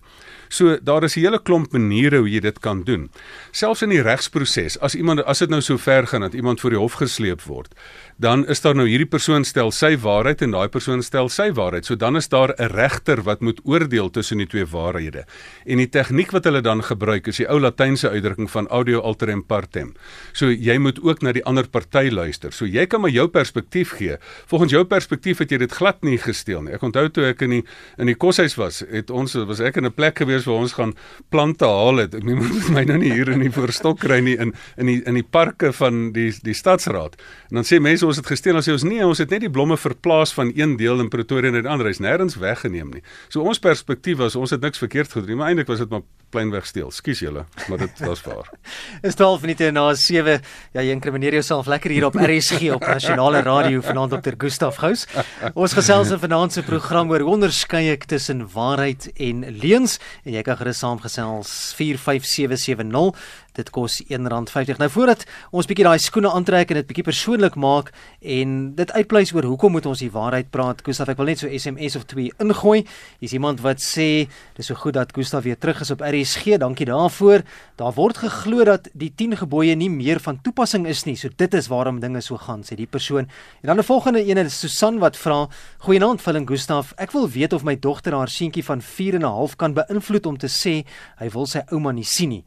So 0.52 0.78
daar 0.84 1.04
is 1.04 1.16
'n 1.16 1.20
hele 1.20 1.40
klomp 1.40 1.72
maniere 1.72 2.18
hoe 2.18 2.30
jy 2.30 2.40
dit 2.40 2.60
kan 2.60 2.84
doen. 2.84 3.10
Selfs 3.52 3.82
in 3.82 3.90
die 3.90 4.02
regsproses, 4.02 4.80
as 4.80 4.96
iemand 4.96 5.24
as 5.24 5.40
dit 5.40 5.50
nou 5.50 5.62
so 5.62 5.78
ver 5.78 6.08
gaan 6.08 6.22
dat 6.22 6.34
iemand 6.34 6.60
voor 6.60 6.70
die 6.70 6.80
hof 6.80 6.94
gesleep 6.94 7.42
word, 7.42 7.74
dan 8.18 8.48
is 8.48 8.62
daar 8.62 8.76
nou 8.76 8.88
hierdie 8.88 9.08
persoon 9.10 9.44
stel 9.44 9.72
sy 9.72 9.96
waarheid 9.98 10.42
en 10.42 10.52
daai 10.52 10.68
persoon 10.68 11.02
stel 11.04 11.30
sy 11.30 11.52
waarheid. 11.52 11.86
So 11.86 11.96
dan 11.96 12.16
is 12.16 12.28
daar 12.30 12.54
'n 12.58 12.70
regter 12.70 13.24
wat 13.24 13.42
moet 13.42 13.60
oordeel 13.64 14.10
tussen 14.10 14.38
die 14.38 14.48
twee 14.48 14.66
waarhede. 14.66 15.26
En 15.66 15.78
die 15.78 15.90
tegniek 15.90 16.32
wat 16.32 16.44
hulle 16.44 16.62
dan 16.62 16.84
gebruik 16.84 17.28
is 17.28 17.38
die 17.38 17.48
ou 17.48 17.60
latynse 17.60 18.10
uitdrukking 18.10 18.52
van 18.52 18.68
audio 18.68 19.00
alterem 19.00 19.46
partem. 19.46 19.94
So 20.34 20.50
jy 20.50 20.78
moet 20.78 21.02
ook 21.04 21.22
na 21.22 21.32
die 21.32 21.46
ander 21.46 21.68
party 21.68 22.10
luister. 22.10 22.52
So 22.52 22.66
jy 22.66 22.86
kan 22.86 23.02
maar 23.02 23.10
jou 23.10 23.28
perspektief 23.28 23.90
gee. 23.90 24.18
Volgens 24.46 24.72
jou 24.72 24.84
perspektief 24.84 25.38
het 25.38 25.50
jy 25.52 25.58
dit 25.58 25.72
glad 25.72 26.04
nie 26.04 26.18
gesteel 26.18 26.62
nie. 26.62 26.74
Ek 26.74 26.82
onthou 26.82 27.10
toe 27.10 27.26
ek 27.26 27.42
in 27.42 27.50
die 27.50 27.64
in 27.98 28.06
die 28.06 28.16
koshuis 28.16 28.56
was, 28.56 28.84
het 28.92 29.10
ons 29.10 29.34
was 29.34 29.60
ek 29.60 29.78
in 29.78 29.86
'n 29.86 29.94
plek 29.94 30.18
gewees 30.18 30.41
waar 30.48 30.64
ons 30.66 30.76
gaan 30.78 30.94
plante 31.30 31.68
haal 31.68 32.04
het. 32.04 32.16
Ek 32.18 32.26
moet 32.28 32.70
my 32.76 32.86
nou 32.90 33.00
nie 33.02 33.12
hier 33.14 33.32
in 33.34 33.44
die 33.46 33.52
voorstok 33.54 34.02
kry 34.04 34.22
nie 34.26 34.38
in 34.38 34.54
in 34.78 34.90
die 34.90 35.00
in 35.08 35.20
die 35.20 35.26
parke 35.26 35.74
van 35.76 36.12
die 36.16 36.30
die 36.44 36.56
stadsraad. 36.58 37.18
En 37.50 37.62
dan 37.62 37.68
sê 37.68 37.82
mense 37.84 38.06
ons 38.08 38.20
het 38.22 38.28
gesteel 38.28 38.60
en 38.60 38.66
sê 38.66 38.76
ons 38.76 38.88
nee, 38.88 39.04
ons 39.06 39.22
het 39.22 39.32
net 39.34 39.46
die 39.46 39.54
blomme 39.54 39.78
verplaas 39.78 40.34
van 40.38 40.54
een 40.56 40.78
deel 40.80 41.04
in 41.04 41.12
Pretoria 41.14 41.52
na 41.52 41.64
die 41.64 41.72
ander. 41.72 41.90
Hy's 41.92 42.04
nêrens 42.04 42.40
weggeneem 42.42 42.92
nie. 42.96 43.06
So 43.30 43.46
ons 43.46 43.62
perspektief 43.62 44.22
was 44.22 44.36
ons 44.40 44.54
het 44.56 44.64
niks 44.64 44.82
verkeerd 44.82 45.14
gedoen 45.14 45.34
nie, 45.34 45.40
maar 45.42 45.52
eintlik 45.52 45.72
was 45.72 45.84
dit 45.84 45.92
maar 45.92 46.06
pleinweg 46.32 46.66
steel. 46.70 46.92
Skus 46.96 47.22
julle, 47.24 47.46
maar 47.70 47.82
dit 47.84 48.02
was 48.06 48.24
waar. 48.26 48.50
Is 49.08 49.18
12 49.20 49.44
minute 49.46 49.72
na 49.76 49.86
7. 49.94 50.40
Ja, 50.76 50.82
jy 50.82 50.96
inkrimineer 50.96 51.38
jouself 51.40 51.70
lekker 51.72 51.94
hier 51.94 52.08
op 52.08 52.16
RSG 52.16 52.72
op 52.76 52.86
Nasionale 52.88 53.44
Radio 53.46 53.84
vanaand 53.86 54.16
Dr. 54.18 54.38
Gustaf 54.38 54.80
Gous. 54.82 55.06
Ons 55.54 55.76
gesels 55.78 56.14
in 56.16 56.22
vanaand 56.22 56.56
se 56.56 56.64
program 56.68 57.12
oor 57.12 57.26
onderskei 57.28 57.90
ek 57.94 58.08
tussen 58.12 58.46
waarheid 58.54 59.10
en 59.22 59.46
leuns 59.62 60.00
en 60.26 60.36
jy 60.38 60.44
kan 60.48 60.60
gerus 60.60 60.82
saamgesels 60.84 61.54
45770 61.78 63.12
dit 63.58 63.70
kos 63.74 64.00
R1.50. 64.08 64.80
Nou 64.80 64.90
voordat 64.92 65.26
ons 65.52 65.68
bietjie 65.68 65.86
daai 65.86 66.00
skoene 66.00 66.32
aantrek 66.32 66.72
en 66.72 66.80
dit 66.80 66.88
bietjie 66.88 67.06
persoonlik 67.08 67.58
maak 67.60 67.92
en 68.22 68.76
dit 68.78 68.94
uitpleis 68.96 69.34
oor 69.36 69.48
hoekom 69.50 69.76
moet 69.76 69.88
ons 69.90 70.00
die 70.00 70.12
waarheid 70.12 70.52
praat? 70.54 70.84
Gustaf, 70.86 71.12
ek 71.12 71.20
wil 71.20 71.32
net 71.32 71.44
so 71.44 71.52
SMS 71.52 71.98
of 72.00 72.08
2 72.12 72.32
ingooi. 72.44 72.84
Hier's 73.20 73.36
iemand 73.36 73.64
wat 73.66 73.84
sê 73.84 74.28
dis 74.58 74.72
so 74.72 74.78
goed 74.80 74.96
dat 74.96 75.14
Gustaf 75.16 75.44
weer 75.48 75.60
terug 75.60 75.82
is 75.84 75.92
op 75.92 76.04
RSG. 76.06 76.58
Dankie 76.62 76.88
daarvoor. 76.90 77.46
Daar 77.82 77.96
word 77.98 78.22
geglo 78.24 78.66
dat 78.68 78.90
die 78.94 79.12
10 79.16 79.38
gebooie 79.44 79.76
nie 79.76 79.90
meer 79.92 80.22
van 80.24 80.40
toepassing 80.42 80.88
is 80.88 81.06
nie. 81.06 81.18
So 81.20 81.30
dit 81.36 81.54
is 81.58 81.70
waarom 81.72 82.00
dinge 82.00 82.22
so 82.22 82.40
gaan, 82.40 82.64
sê 82.64 82.78
die 82.80 82.90
persoon. 82.90 83.28
En 83.62 83.68
dan 83.68 83.80
'n 83.80 83.84
volgende 83.84 84.24
een 84.24 84.38
is 84.38 84.60
Susan 84.60 85.00
wat 85.00 85.18
vra: 85.18 85.48
"Goeienaand, 85.80 86.22
Phil 86.22 86.36
en 86.36 86.48
Gustaf. 86.48 86.94
Ek 86.98 87.12
wil 87.12 87.30
weet 87.30 87.54
of 87.54 87.64
my 87.64 87.76
dogter 87.80 88.14
haar 88.14 88.30
seentjie 88.30 88.64
van 88.64 88.82
4 88.82 89.16
en 89.16 89.22
'n 89.22 89.24
half 89.24 89.56
kan 89.56 89.74
beïnvloed 89.74 90.26
om 90.26 90.38
te 90.38 90.48
sê 90.48 90.86
hy 91.18 91.30
wil 91.30 91.46
sy 91.46 91.62
ouma 91.72 91.92
nie 91.92 92.04
sien 92.04 92.30
nie." 92.30 92.44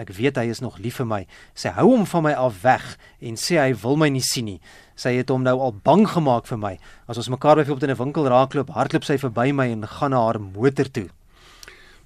Ek 0.00 0.14
weet 0.16 0.38
hy 0.40 0.46
is 0.48 0.62
nog 0.64 0.78
lief 0.80 0.96
vir 0.96 1.08
my. 1.08 1.20
Sy 1.52 1.74
hou 1.76 1.90
hom 1.90 2.06
van 2.08 2.24
my 2.24 2.32
af 2.32 2.62
weg 2.64 2.86
en 3.20 3.36
sê 3.36 3.58
hy 3.60 3.74
wil 3.82 3.98
my 4.00 4.08
nie 4.08 4.24
sien 4.24 4.48
nie. 4.48 4.60
Sy 4.96 5.12
het 5.18 5.28
hom 5.32 5.44
nou 5.44 5.58
al 5.60 5.74
bang 5.84 6.06
gemaak 6.08 6.48
vir 6.48 6.60
my. 6.60 6.74
As 7.04 7.20
ons 7.20 7.28
mekaar 7.28 7.60
byvoorbeeld 7.60 7.90
in 7.90 7.96
'n 7.96 8.00
winkel 8.00 8.28
raakloop, 8.32 8.72
hardloop 8.72 9.04
sy 9.04 9.18
verby 9.20 9.52
my 9.52 9.68
en 9.68 9.86
gaan 9.86 10.10
na 10.10 10.24
haar 10.24 10.40
motor 10.40 10.88
toe. 10.88 11.08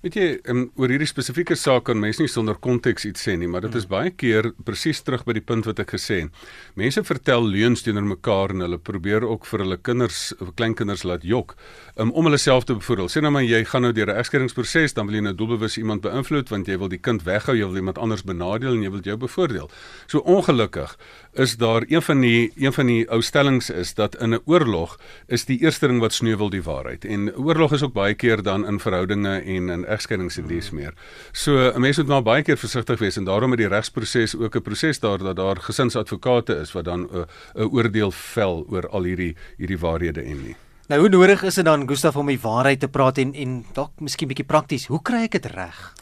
Weet 0.04 0.18
jy, 0.18 0.24
um, 0.52 0.66
oor 0.76 0.92
hierdie 0.92 1.06
spesifieke 1.08 1.56
saak 1.56 1.86
kan 1.88 1.96
mense 1.96 2.20
nie 2.20 2.28
sonder 2.28 2.58
konteks 2.60 3.06
iets 3.08 3.22
sê 3.24 3.38
nie, 3.40 3.46
maar 3.48 3.62
dit 3.64 3.78
is 3.78 3.86
baie 3.88 4.10
keer 4.12 4.50
presies 4.66 4.98
terug 5.00 5.22
by 5.24 5.32
die 5.38 5.42
punt 5.48 5.64
wat 5.64 5.78
ek 5.80 5.94
gesê 5.94 6.18
het. 6.18 6.42
Mense 6.76 7.00
vertel 7.08 7.46
leuns 7.48 7.80
teenoor 7.86 8.04
mekaar 8.10 8.52
en 8.52 8.66
hulle 8.66 8.76
probeer 8.76 9.24
ook 9.24 9.48
vir 9.48 9.64
hulle 9.64 9.78
kinders, 9.80 10.18
kleinkinders 10.58 11.06
laat 11.08 11.24
jok, 11.24 11.54
um, 11.96 12.12
om 12.12 12.28
hulle 12.28 12.36
self 12.42 12.66
te 12.68 12.76
bevoordeel. 12.76 13.08
Sê 13.14 13.22
nou 13.24 13.32
maar 13.32 13.46
jy 13.48 13.62
gaan 13.70 13.86
nou 13.88 13.94
deur 13.96 14.12
'n 14.12 14.20
egskeidingsproses, 14.20 14.92
dan 14.92 15.08
wil 15.08 15.16
jy 15.16 15.22
nou 15.24 15.32
doelbewus 15.32 15.78
iemand 15.80 16.04
beïnvloed 16.04 16.52
want 16.52 16.68
jy 16.68 16.76
wil 16.76 16.92
die 16.92 17.00
kind 17.00 17.24
weghou, 17.24 17.56
jy 17.56 17.64
wil 17.64 17.80
iemand 17.80 17.96
anders 17.96 18.24
benadeel 18.28 18.76
en 18.76 18.82
jy 18.82 18.90
wil 18.90 19.00
jou 19.00 19.16
bevoordeel. 19.16 19.70
So 20.06 20.20
ongelukkig 20.20 20.98
is 21.34 21.56
daar 21.56 21.84
een 21.88 22.02
van 22.02 22.20
die 22.20 22.52
een 22.56 22.72
van 22.72 22.86
die 22.86 23.10
ou 23.10 23.22
stellings 23.22 23.70
is 23.70 23.94
dat 23.94 24.16
in 24.16 24.34
'n 24.34 24.40
oorlog 24.44 24.98
is 25.26 25.44
die 25.44 25.58
eerste 25.58 25.86
ding 25.86 26.00
wat 26.00 26.12
sneuwel 26.12 26.50
die 26.50 26.62
waarheid. 26.62 27.04
En 27.04 27.36
oorlog 27.36 27.72
is 27.72 27.82
ook 27.82 27.92
baie 27.92 28.14
keer 28.14 28.42
dan 28.42 28.66
in 28.66 28.80
verhoudinge 28.80 29.38
en 29.38 29.68
in 29.68 29.84
egskeidings 29.84 30.36
en 30.36 30.46
dies 30.46 30.70
meer. 30.70 30.94
So 31.32 31.72
'n 31.74 31.80
mens 31.80 31.96
moet 31.96 32.06
maar 32.06 32.22
baie 32.22 32.42
keer 32.42 32.56
versigtig 32.58 32.98
wees 32.98 33.16
en 33.16 33.24
daarom 33.24 33.48
met 33.50 33.58
die 33.58 33.68
regsproses 33.68 34.36
ook 34.36 34.56
'n 34.56 34.62
proses 34.62 35.00
daar 35.00 35.18
dat 35.18 35.36
daar 35.36 35.56
gesinsadvokate 35.56 36.54
is 36.54 36.72
wat 36.72 36.84
dan 36.84 37.00
'n 37.00 37.26
'n 37.54 37.62
oordeel 37.62 38.10
vel 38.10 38.66
oor 38.68 38.88
al 38.88 39.02
hierdie 39.02 39.36
hierdie 39.56 39.78
waarhede 39.78 40.22
en 40.22 40.42
nie. 40.42 40.56
Nou 40.88 41.00
hoe 41.00 41.08
nodig 41.08 41.42
is 41.42 41.54
dit 41.54 41.64
dan 41.64 41.88
Gustaf 41.88 42.16
om 42.16 42.26
die 42.26 42.40
waarheid 42.40 42.80
te 42.80 42.88
praat 42.88 43.18
en 43.18 43.34
en 43.34 43.64
dalk 43.72 43.90
miskien 44.04 44.28
bietjie 44.28 44.44
prakties. 44.44 44.86
Hoe 44.86 45.00
kry 45.02 45.22
ek 45.24 45.30
dit 45.30 45.46
reg? 45.46 45.94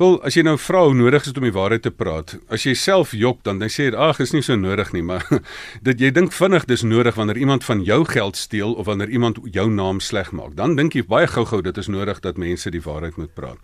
Wel, 0.00 0.14
as 0.24 0.32
jy 0.32 0.40
nou 0.46 0.54
vra 0.56 0.80
hoe 0.86 0.94
nodig 0.96 1.20
is 1.20 1.28
dit 1.28 1.36
om 1.36 1.44
die 1.44 1.52
waarheid 1.52 1.82
te 1.84 1.90
praat. 1.92 2.32
As 2.48 2.62
jy 2.64 2.72
self 2.72 3.10
jok 3.12 3.42
dan 3.44 3.58
dan 3.60 3.68
sê 3.68 3.90
jy 3.90 3.98
ag, 4.00 4.22
is 4.24 4.30
nie 4.32 4.40
so 4.40 4.56
nodig 4.56 4.94
nie, 4.96 5.02
maar 5.04 5.26
dit 5.88 6.00
jy 6.00 6.08
dink 6.16 6.32
vinnig 6.32 6.64
dis 6.70 6.86
nodig 6.88 7.18
wanneer 7.20 7.36
iemand 7.36 7.66
van 7.68 7.82
jou 7.84 7.98
geld 8.08 8.40
steel 8.40 8.72
of 8.80 8.88
wanneer 8.88 9.12
iemand 9.12 9.42
jou 9.52 9.66
naam 9.68 10.00
sleg 10.00 10.32
maak. 10.32 10.54
Dan 10.56 10.78
dink 10.78 10.96
jy 10.96 11.04
baie 11.04 11.28
gou-gou 11.28 11.60
dit 11.66 11.82
is 11.84 11.92
nodig 11.92 12.24
dat 12.24 12.40
mense 12.40 12.72
die 12.72 12.80
waarheid 12.80 13.20
moet 13.20 13.34
praat. 13.36 13.60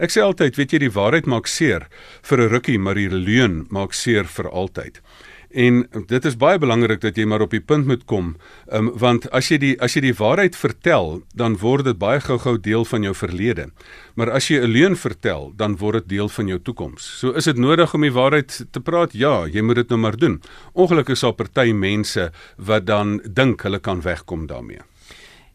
Ek 0.00 0.16
sê 0.16 0.24
altyd, 0.24 0.56
weet 0.56 0.72
jy, 0.72 0.80
die 0.86 0.94
waarheid 0.96 1.28
maak 1.28 1.44
seer 1.44 1.84
vir 2.24 2.40
'n 2.40 2.52
rukkie, 2.56 2.78
maar 2.80 2.96
die 2.96 3.12
leuen 3.12 3.66
maak 3.68 3.92
seer 3.92 4.24
vir 4.24 4.48
altyd. 4.48 5.02
En 5.50 5.86
dit 6.06 6.24
is 6.24 6.36
baie 6.36 6.58
belangrik 6.58 7.00
dat 7.00 7.16
jy 7.16 7.24
maar 7.24 7.44
op 7.44 7.50
die 7.50 7.60
punt 7.60 7.86
moet 7.86 8.04
kom, 8.04 8.36
um, 8.72 8.90
want 8.98 9.28
as 9.30 9.50
jy 9.50 9.58
die 9.58 9.74
as 9.82 9.94
jy 9.94 10.02
die 10.08 10.16
waarheid 10.16 10.56
vertel, 10.56 11.22
dan 11.34 11.56
word 11.62 11.84
dit 11.84 11.98
baie 11.98 12.20
gou-gou 12.20 12.56
deel 12.60 12.84
van 12.84 13.02
jou 13.02 13.14
verlede. 13.14 13.68
Maar 14.14 14.30
as 14.30 14.48
jy 14.48 14.60
'n 14.60 14.72
leuen 14.72 14.96
vertel, 14.96 15.52
dan 15.56 15.76
word 15.76 16.06
dit 16.06 16.18
deel 16.18 16.28
van 16.28 16.46
jou 16.46 16.58
toekoms. 16.58 17.18
So 17.18 17.32
is 17.32 17.44
dit 17.44 17.56
nodig 17.56 17.94
om 17.94 18.00
die 18.00 18.12
waarheid 18.12 18.66
te 18.70 18.80
praat? 18.80 19.12
Ja, 19.12 19.46
jy 19.46 19.62
moet 19.62 19.76
dit 19.76 19.88
nou 19.88 20.00
maar 20.00 20.16
doen. 20.16 20.40
Ongelukkig 20.72 21.14
is 21.14 21.20
daar 21.20 21.32
party 21.32 21.72
mense 21.72 22.32
wat 22.56 22.86
dan 22.86 23.20
dink 23.24 23.62
hulle 23.62 23.78
kan 23.78 24.00
wegkom 24.00 24.46
daarmee. 24.46 24.80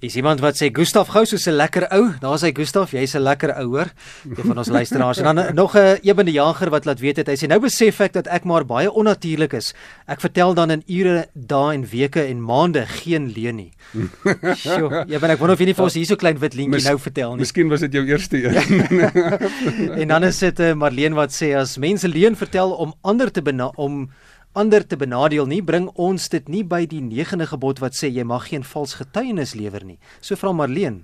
Is 0.01 0.15
iemand 0.17 0.39
wat 0.41 0.57
sê 0.57 0.71
Gustaf 0.73 1.11
Gous 1.13 1.33
is 1.33 1.45
'n 1.45 1.53
lekker 1.53 1.85
ou? 1.93 2.09
Daar's 2.19 2.41
hy 2.41 2.49
Gustaf, 2.57 2.91
jy's 2.91 3.13
'n 3.13 3.21
lekker 3.21 3.53
ouer. 3.53 3.93
Een 4.25 4.45
van 4.49 4.57
ons 4.57 4.67
luisteraars. 4.77 5.17
En 5.17 5.23
dan 5.23 5.37
eh, 5.37 5.53
nog 5.53 5.77
'n 5.77 5.99
ebende 6.01 6.31
jager 6.31 6.69
wat 6.69 6.85
laat 6.85 6.99
weet 6.99 7.17
het 7.17 7.27
hy 7.27 7.35
sê 7.35 7.47
nou 7.47 7.59
besef 7.59 7.99
ek 7.99 8.13
dat 8.13 8.27
ek 8.27 8.43
maar 8.43 8.65
baie 8.65 8.91
onnatuurlik 8.91 9.53
is. 9.53 9.75
Ek 10.07 10.19
vertel 10.19 10.53
dan 10.53 10.71
in 10.71 10.83
ure, 10.87 11.27
dae 11.33 11.73
en 11.73 11.85
weke 11.85 12.23
en 12.25 12.41
maande 12.41 12.85
geen 12.85 13.31
leuen 13.31 13.55
nie. 13.55 13.71
Sjoe, 14.55 15.05
ja, 15.07 15.19
ben 15.19 15.29
ek 15.29 15.37
wonder 15.37 15.53
of 15.53 15.59
jy 15.59 15.65
nie 15.65 15.77
vir 15.77 15.83
ons 15.83 15.93
hierso 15.93 16.15
klein 16.15 16.39
wit 16.39 16.53
lintjie 16.53 16.83
nou 16.89 16.99
vertel 16.99 17.29
nie. 17.35 17.45
Miskien 17.45 17.69
was 17.69 17.79
dit 17.79 17.93
jou 17.93 18.05
eerste 18.05 18.41
een. 18.41 18.81
en 20.01 20.07
dan 20.07 20.23
is 20.23 20.39
dit 20.39 20.59
'n 20.59 20.63
uh, 20.63 20.73
Marlene 20.73 21.15
wat 21.15 21.29
sê 21.29 21.53
as 21.53 21.77
mense 21.77 22.07
leuen 22.07 22.35
vertel 22.35 22.71
om 22.71 22.93
ander 23.01 23.31
te 23.31 23.41
om 23.75 24.09
ander 24.53 24.83
te 24.87 24.97
benadeel 24.99 25.47
nie 25.47 25.61
bring 25.63 25.87
ons 25.95 26.27
dit 26.29 26.49
nie 26.51 26.63
by 26.63 26.83
die 26.89 27.01
9de 27.03 27.47
gebod 27.53 27.79
wat 27.79 27.95
sê 27.95 28.09
jy 28.11 28.25
mag 28.27 28.49
geen 28.49 28.65
vals 28.67 28.97
getuienis 28.99 29.55
lewer 29.55 29.85
nie. 29.85 29.99
So 30.19 30.35
vra 30.35 30.51
Marleen. 30.51 31.03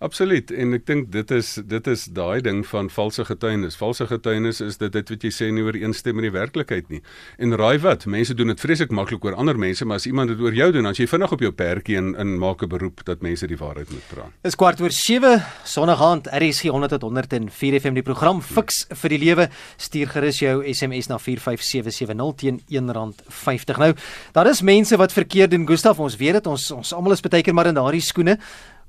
Absoluut 0.00 0.48
en 0.56 0.72
ek 0.72 0.86
dink 0.88 1.10
dit 1.12 1.32
is 1.36 1.48
dit 1.68 1.88
is 1.92 2.06
daai 2.16 2.40
ding 2.40 2.62
van 2.64 2.86
valse 2.88 3.20
getuienis. 3.28 3.74
Valse 3.76 4.06
getuienis 4.08 4.62
is 4.64 4.78
dit 4.80 4.94
dit 4.94 5.10
wat 5.12 5.26
jy 5.26 5.30
sê 5.36 5.48
nie 5.52 5.60
ooreenstem 5.60 6.16
met 6.16 6.24
die 6.24 6.32
werklikheid 6.32 6.88
nie. 6.88 7.02
En 7.36 7.52
raai 7.60 7.76
wat, 7.84 8.06
mense 8.08 8.32
doen 8.32 8.48
dit 8.48 8.62
vreeslik 8.64 8.94
maklik 8.96 9.26
oor 9.28 9.36
ander 9.36 9.60
mense, 9.60 9.84
maar 9.84 10.00
as 10.00 10.06
iemand 10.08 10.32
dit 10.32 10.40
oor 10.40 10.56
jou 10.56 10.70
doen, 10.72 10.88
dan 10.88 10.96
jy 10.96 11.04
vinnig 11.10 11.34
op 11.36 11.44
jou 11.44 11.50
perdjie 11.52 11.98
en 12.00 12.14
in 12.16 12.32
maak 12.40 12.64
'n 12.64 12.72
beroep 12.72 13.04
dat 13.04 13.20
mense 13.20 13.46
die 13.46 13.60
waarheid 13.60 13.92
moet 13.92 14.08
praat. 14.08 14.32
Dis 14.42 14.56
kwart 14.56 14.80
oor 14.80 14.90
7 14.90 15.44
Sondaand 15.64 16.32
RSG 16.32 16.72
100 16.72 16.96
tot 16.96 17.02
104 17.02 17.80
FM 17.80 17.94
die 17.94 18.02
program 18.02 18.40
Fix 18.40 18.86
vir 18.88 19.08
die 19.10 19.18
lewe. 19.18 19.50
Stuur 19.76 20.08
gerus 20.08 20.38
jou 20.38 20.64
SMS 20.64 21.08
na 21.08 21.18
45770 21.18 22.34
teen 22.36 22.60
R1.50. 22.72 23.76
Nou, 23.76 23.94
daar 24.32 24.48
is 24.48 24.62
mense 24.62 24.96
wat 24.96 25.12
verkeerd 25.12 25.50
doen, 25.50 25.66
Gustaf, 25.66 25.98
ons 25.98 26.16
weet 26.16 26.32
dit, 26.32 26.46
ons 26.46 26.70
ons 26.70 26.92
almal 26.92 27.12
is 27.12 27.20
baie 27.20 27.42
keer 27.42 27.54
maar 27.54 27.66
in 27.66 27.74
daardie 27.74 28.00
skoene. 28.00 28.38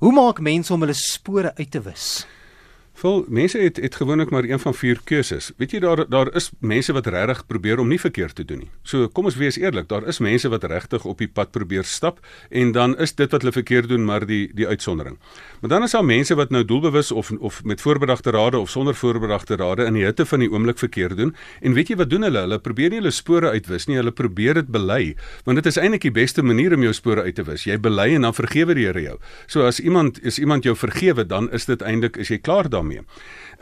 Hoe 0.02 0.10
maak 0.10 0.40
mense 0.42 0.72
om 0.74 0.82
hulle 0.82 0.96
spore 0.98 1.52
uit 1.54 1.68
te 1.70 1.78
wis? 1.78 2.24
Vol 3.02 3.24
mense 3.26 3.58
het 3.58 3.80
het 3.82 3.96
gewoonlik 3.98 4.30
maar 4.30 4.44
een 4.46 4.60
van 4.62 4.74
vier 4.78 5.00
keuses. 5.04 5.48
Weet 5.58 5.72
jy 5.74 5.78
daar 5.82 6.04
daar 6.08 6.28
is 6.38 6.52
mense 6.60 6.92
wat 6.94 7.06
regtig 7.10 7.40
probeer 7.46 7.80
om 7.82 7.88
nie 7.90 7.98
verkeerd 7.98 8.36
te 8.38 8.44
doen 8.46 8.60
nie. 8.62 8.68
So 8.86 9.08
kom 9.08 9.26
ons 9.26 9.38
wees 9.40 9.56
eerlik, 9.58 9.88
daar 9.90 10.06
is 10.06 10.20
mense 10.22 10.46
wat 10.52 10.62
regtig 10.70 11.02
op 11.04 11.18
die 11.18 11.26
pad 11.26 11.50
probeer 11.50 11.82
stap 11.82 12.20
en 12.50 12.70
dan 12.72 12.94
is 13.02 13.14
dit 13.18 13.30
wat 13.34 13.42
hulle 13.42 13.52
verkeerd 13.52 13.88
doen 13.90 14.04
maar 14.06 14.26
die 14.26 14.52
die 14.54 14.68
uitsondering. 14.68 15.16
Maar 15.60 15.70
dan 15.70 15.82
is 15.82 15.96
daar 15.96 16.04
mense 16.04 16.36
wat 16.38 16.54
nou 16.54 16.62
doelbewus 16.64 17.10
of 17.12 17.32
of 17.40 17.64
met 17.64 17.80
voorbedagte 17.80 18.30
rade 18.30 18.58
of 18.58 18.70
sonder 18.70 18.94
voorbedagte 18.94 19.56
rade 19.56 19.84
in 19.90 19.98
die 19.98 20.04
hitte 20.04 20.26
van 20.26 20.46
die 20.46 20.50
oomblik 20.52 20.78
verkeerd 20.78 21.16
doen. 21.16 21.34
En 21.60 21.74
weet 21.74 21.90
jy 21.90 21.96
wat 21.96 22.10
doen 22.10 22.22
hulle? 22.22 22.46
Hulle 22.46 22.58
probeer 22.58 22.94
nie 22.94 23.02
hulle 23.02 23.10
spore 23.10 23.50
uitwis 23.50 23.88
nie, 23.90 23.98
hulle 23.98 24.14
probeer 24.14 24.62
dit 24.62 24.70
bely, 24.70 25.16
want 25.44 25.58
dit 25.58 25.66
is 25.66 25.80
eintlik 25.82 26.06
die 26.06 26.14
beste 26.22 26.42
manier 26.42 26.78
om 26.78 26.86
jou 26.86 26.94
spore 26.94 27.26
uit 27.26 27.34
te 27.34 27.42
wis. 27.50 27.66
Jy 27.66 27.80
bely 27.82 28.12
en 28.14 28.30
dan 28.30 28.38
vergewe 28.38 28.78
die 28.78 28.86
Here 28.86 29.02
jou. 29.02 29.18
So 29.46 29.66
as 29.66 29.80
iemand 29.80 30.22
is 30.22 30.38
iemand 30.38 30.62
jou 30.62 30.76
vergewe, 30.76 31.26
dan 31.26 31.50
is 31.50 31.66
dit 31.66 31.82
eintlik 31.82 32.16
is 32.16 32.30
jy 32.30 32.38
klaar 32.38 32.70
daarmee. 32.70 32.91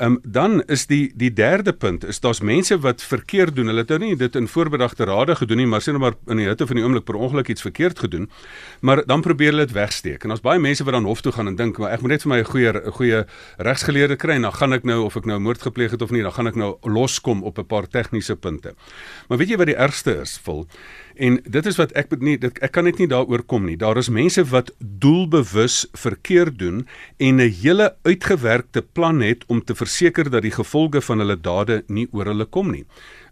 Ehm 0.00 0.12
um, 0.12 0.18
dan 0.22 0.62
is 0.66 0.86
die 0.86 1.12
die 1.14 1.32
derde 1.32 1.72
punt 1.72 2.04
is 2.04 2.20
daar's 2.20 2.40
mense 2.40 2.78
wat 2.80 3.02
verkeerd 3.02 3.56
doen. 3.56 3.66
Hulle 3.66 3.80
het 3.84 3.88
nou 3.88 3.98
nie 4.00 4.16
dit 4.16 4.36
in 4.36 4.48
voorbedagte 4.48 5.04
rade 5.04 5.34
gedoen 5.36 5.56
nie, 5.56 5.66
maar 5.66 5.82
sien 5.84 5.98
nou 5.98 6.04
maar 6.04 6.16
in 6.32 6.40
die 6.40 6.46
hitte 6.48 6.66
van 6.66 6.76
die 6.76 6.84
oomblik 6.84 7.04
per 7.04 7.14
ongeluk 7.14 7.48
iets 7.48 7.60
verkeerd 7.60 7.98
gedoen. 7.98 8.30
Maar 8.80 9.04
dan 9.06 9.20
probeer 9.20 9.52
hulle 9.52 9.66
dit 9.66 9.74
wegsteek. 9.76 10.22
En 10.22 10.28
daar's 10.28 10.40
baie 10.40 10.60
mense 10.60 10.84
wat 10.84 10.92
dan 10.92 11.04
hof 11.04 11.20
toe 11.20 11.32
gaan 11.32 11.46
en 11.46 11.56
dink, 11.56 11.78
maar 11.78 11.92
ek 11.92 12.00
moet 12.00 12.10
net 12.10 12.22
vir 12.22 12.30
my 12.30 12.38
'n 12.38 12.44
goeie 12.44 12.72
'n 12.72 12.92
goeie 12.92 13.24
regsgeleerde 13.58 14.16
kry 14.16 14.34
en 14.34 14.42
dan 14.42 14.52
gaan 14.52 14.72
ek 14.72 14.84
nou 14.84 15.04
of 15.04 15.16
ek 15.16 15.26
nou 15.26 15.38
moord 15.38 15.62
gepleeg 15.62 15.90
het 15.90 16.02
of 16.02 16.10
nie, 16.10 16.22
dan 16.22 16.32
gaan 16.32 16.46
ek 16.46 16.56
nou 16.56 16.78
loskom 16.82 17.42
op 17.42 17.58
'n 17.58 17.66
paar 17.66 17.88
tegniese 17.88 18.36
punte. 18.36 18.74
Maar 19.28 19.38
weet 19.38 19.48
jy 19.48 19.56
wat 19.56 19.66
die 19.66 19.76
ergste 19.76 20.20
is? 20.20 20.40
Vol 20.42 20.66
En 21.20 21.36
dit 21.44 21.66
is 21.68 21.76
wat 21.76 21.90
ek 22.00 22.14
nie 22.24 22.38
dit, 22.40 22.58
ek 22.64 22.72
kan 22.72 22.86
net 22.88 23.00
nie 23.00 23.08
daaroor 23.10 23.42
kom 23.44 23.66
nie. 23.68 23.76
Daar 23.76 23.98
is 24.00 24.08
mense 24.08 24.40
wat 24.48 24.70
doelbewus 24.78 25.82
verkeerd 25.92 26.56
doen 26.58 26.86
en 27.18 27.36
'n 27.36 27.52
hele 27.60 27.94
uitgewerkte 28.08 28.82
plan 28.82 29.20
het 29.20 29.44
om 29.46 29.60
te 29.64 29.74
verseker 29.74 30.30
dat 30.30 30.42
die 30.42 30.56
gevolge 30.56 31.00
van 31.00 31.18
hulle 31.18 31.36
dade 31.36 31.84
nie 31.88 32.08
oor 32.12 32.24
hulle 32.24 32.44
kom 32.44 32.70
nie. 32.70 32.86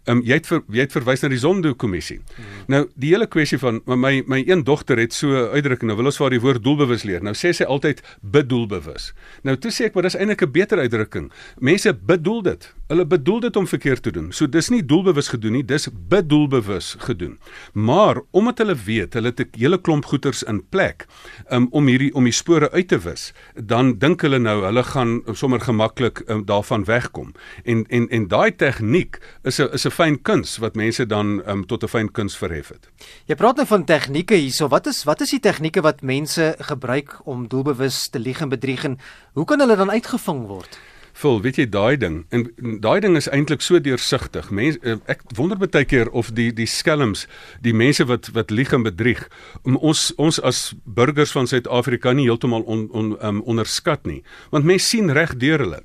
Ehm 0.05 0.17
um, 0.17 0.23
jy 0.23 0.33
het 0.33 0.47
ver, 0.47 0.61
jy 0.69 0.79
het 0.79 0.91
verwys 0.91 1.21
na 1.21 1.29
die 1.29 1.37
Zondo-kommissie. 1.37 2.19
Hmm. 2.35 2.45
Nou 2.67 2.87
die 2.95 3.09
hele 3.09 3.27
kwessie 3.27 3.57
van 3.57 3.81
my 3.85 4.23
my 4.27 4.43
een 4.47 4.63
dogter 4.63 4.97
het 4.97 5.13
so 5.13 5.49
uitdrukking, 5.49 5.87
nou 5.87 5.97
wil 5.97 6.05
ons 6.05 6.17
vir 6.17 6.25
haar 6.25 6.37
die 6.37 6.45
woord 6.45 6.63
doelbewus 6.63 7.03
leer. 7.03 7.23
Nou 7.23 7.33
sê 7.33 7.51
sy 7.53 7.63
altyd 7.63 8.01
bedoelbewus. 8.21 9.13
Nou 9.43 9.57
toe 9.57 9.71
sê 9.71 9.85
ek 9.85 9.93
maar 9.93 10.03
dis 10.03 10.15
eintlik 10.15 10.41
'n 10.43 10.51
beter 10.51 10.77
uitdrukking. 10.79 11.31
Mense 11.59 11.93
bedoel 11.93 12.41
dit. 12.41 12.73
Hulle 12.89 13.05
bedoel 13.05 13.39
dit 13.39 13.55
om 13.55 13.67
verkeerd 13.69 14.01
te 14.01 14.11
doen. 14.11 14.31
So 14.33 14.49
dis 14.49 14.71
nie 14.73 14.81
doelbewus 14.81 15.27
gedoen 15.29 15.53
nie, 15.59 15.65
dis 15.65 15.83
bedoelbewus 16.09 16.95
gedoen. 17.05 17.35
Maar 17.77 18.17
omdat 18.33 18.63
hulle 18.63 18.75
weet, 18.85 19.13
hulle 19.13 19.29
het 19.29 19.39
'n 19.39 19.59
hele 19.61 19.77
klomp 19.77 20.05
goeters 20.05 20.41
in 20.43 20.63
plek 20.69 21.05
um, 21.51 21.67
om 21.69 21.85
hierdie 21.85 22.13
om 22.15 22.23
die 22.23 22.33
spore 22.33 22.71
uit 22.71 22.87
te 22.87 22.97
wis, 22.97 23.33
dan 23.53 23.99
dink 23.99 24.21
hulle 24.21 24.39
nou 24.39 24.65
hulle 24.65 24.83
gaan 24.83 25.21
sommer 25.33 25.61
gemaklik 25.61 26.23
um, 26.25 26.45
daarvan 26.45 26.83
wegkom. 26.83 27.31
En 27.63 27.85
en 27.87 28.09
en 28.09 28.27
daai 28.27 28.55
tegniek 28.55 29.21
is 29.43 29.59
'n 29.59 29.69
is 29.73 29.85
'n 29.85 29.91
fyn 29.91 30.21
kuns 30.21 30.57
wat 30.57 30.75
mense 30.75 31.05
dan 31.05 31.41
um, 31.45 31.65
tot 31.65 31.83
'n 31.83 31.87
fyn 31.87 32.11
kuns 32.11 32.37
verhef 32.37 32.67
het. 32.67 32.89
Jy 33.25 33.35
praat 33.35 33.55
nou 33.55 33.67
van 33.67 33.85
tegnieke 33.85 34.35
hierso. 34.35 34.67
Wat 34.67 34.87
is 34.87 35.03
wat 35.03 35.21
is 35.21 35.29
die 35.29 35.39
tegnieke 35.39 35.81
wat 35.81 36.01
mense 36.01 36.55
gebruik 36.57 37.19
om 37.23 37.47
doelbewus 37.47 38.07
te 38.07 38.19
lieg 38.19 38.41
en 38.41 38.49
bedrieg 38.49 38.83
en 38.83 38.97
hoe 39.33 39.45
kan 39.45 39.59
hulle 39.59 39.75
dan 39.75 39.91
uitgevang 39.91 40.47
word? 40.47 40.79
Vul, 41.19 41.41
weet 41.43 41.57
jy 41.59 41.65
daai 41.67 41.97
ding 41.99 42.21
en 42.31 42.45
daai 42.79 43.01
ding 43.03 43.17
is 43.19 43.27
eintlik 43.27 43.63
so 43.65 43.79
deursigtig. 43.83 44.47
Mense 44.55 44.79
eh, 44.87 44.95
ek 45.11 45.25
wonder 45.35 45.59
baie 45.59 45.83
keer 45.83 46.07
of 46.15 46.29
die 46.37 46.47
die 46.55 46.67
skelms, 46.69 47.25
die 47.65 47.73
mense 47.75 48.05
wat 48.07 48.29
wat 48.37 48.53
lieg 48.55 48.71
en 48.75 48.85
bedrieg, 48.87 49.25
om 49.67 49.75
ons 49.83 50.09
ons 50.15 50.39
as 50.47 50.61
burgers 50.85 51.35
van 51.35 51.49
Suid-Afrika 51.49 52.13
nie 52.15 52.29
heeltemal 52.29 52.63
on, 52.63 52.87
on, 52.95 53.11
um, 53.19 53.43
onderskat 53.43 54.07
nie. 54.07 54.21
Want 54.53 54.69
mense 54.69 54.87
sien 54.87 55.11
reg 55.11 55.35
deur 55.41 55.65
hulle. 55.65 55.81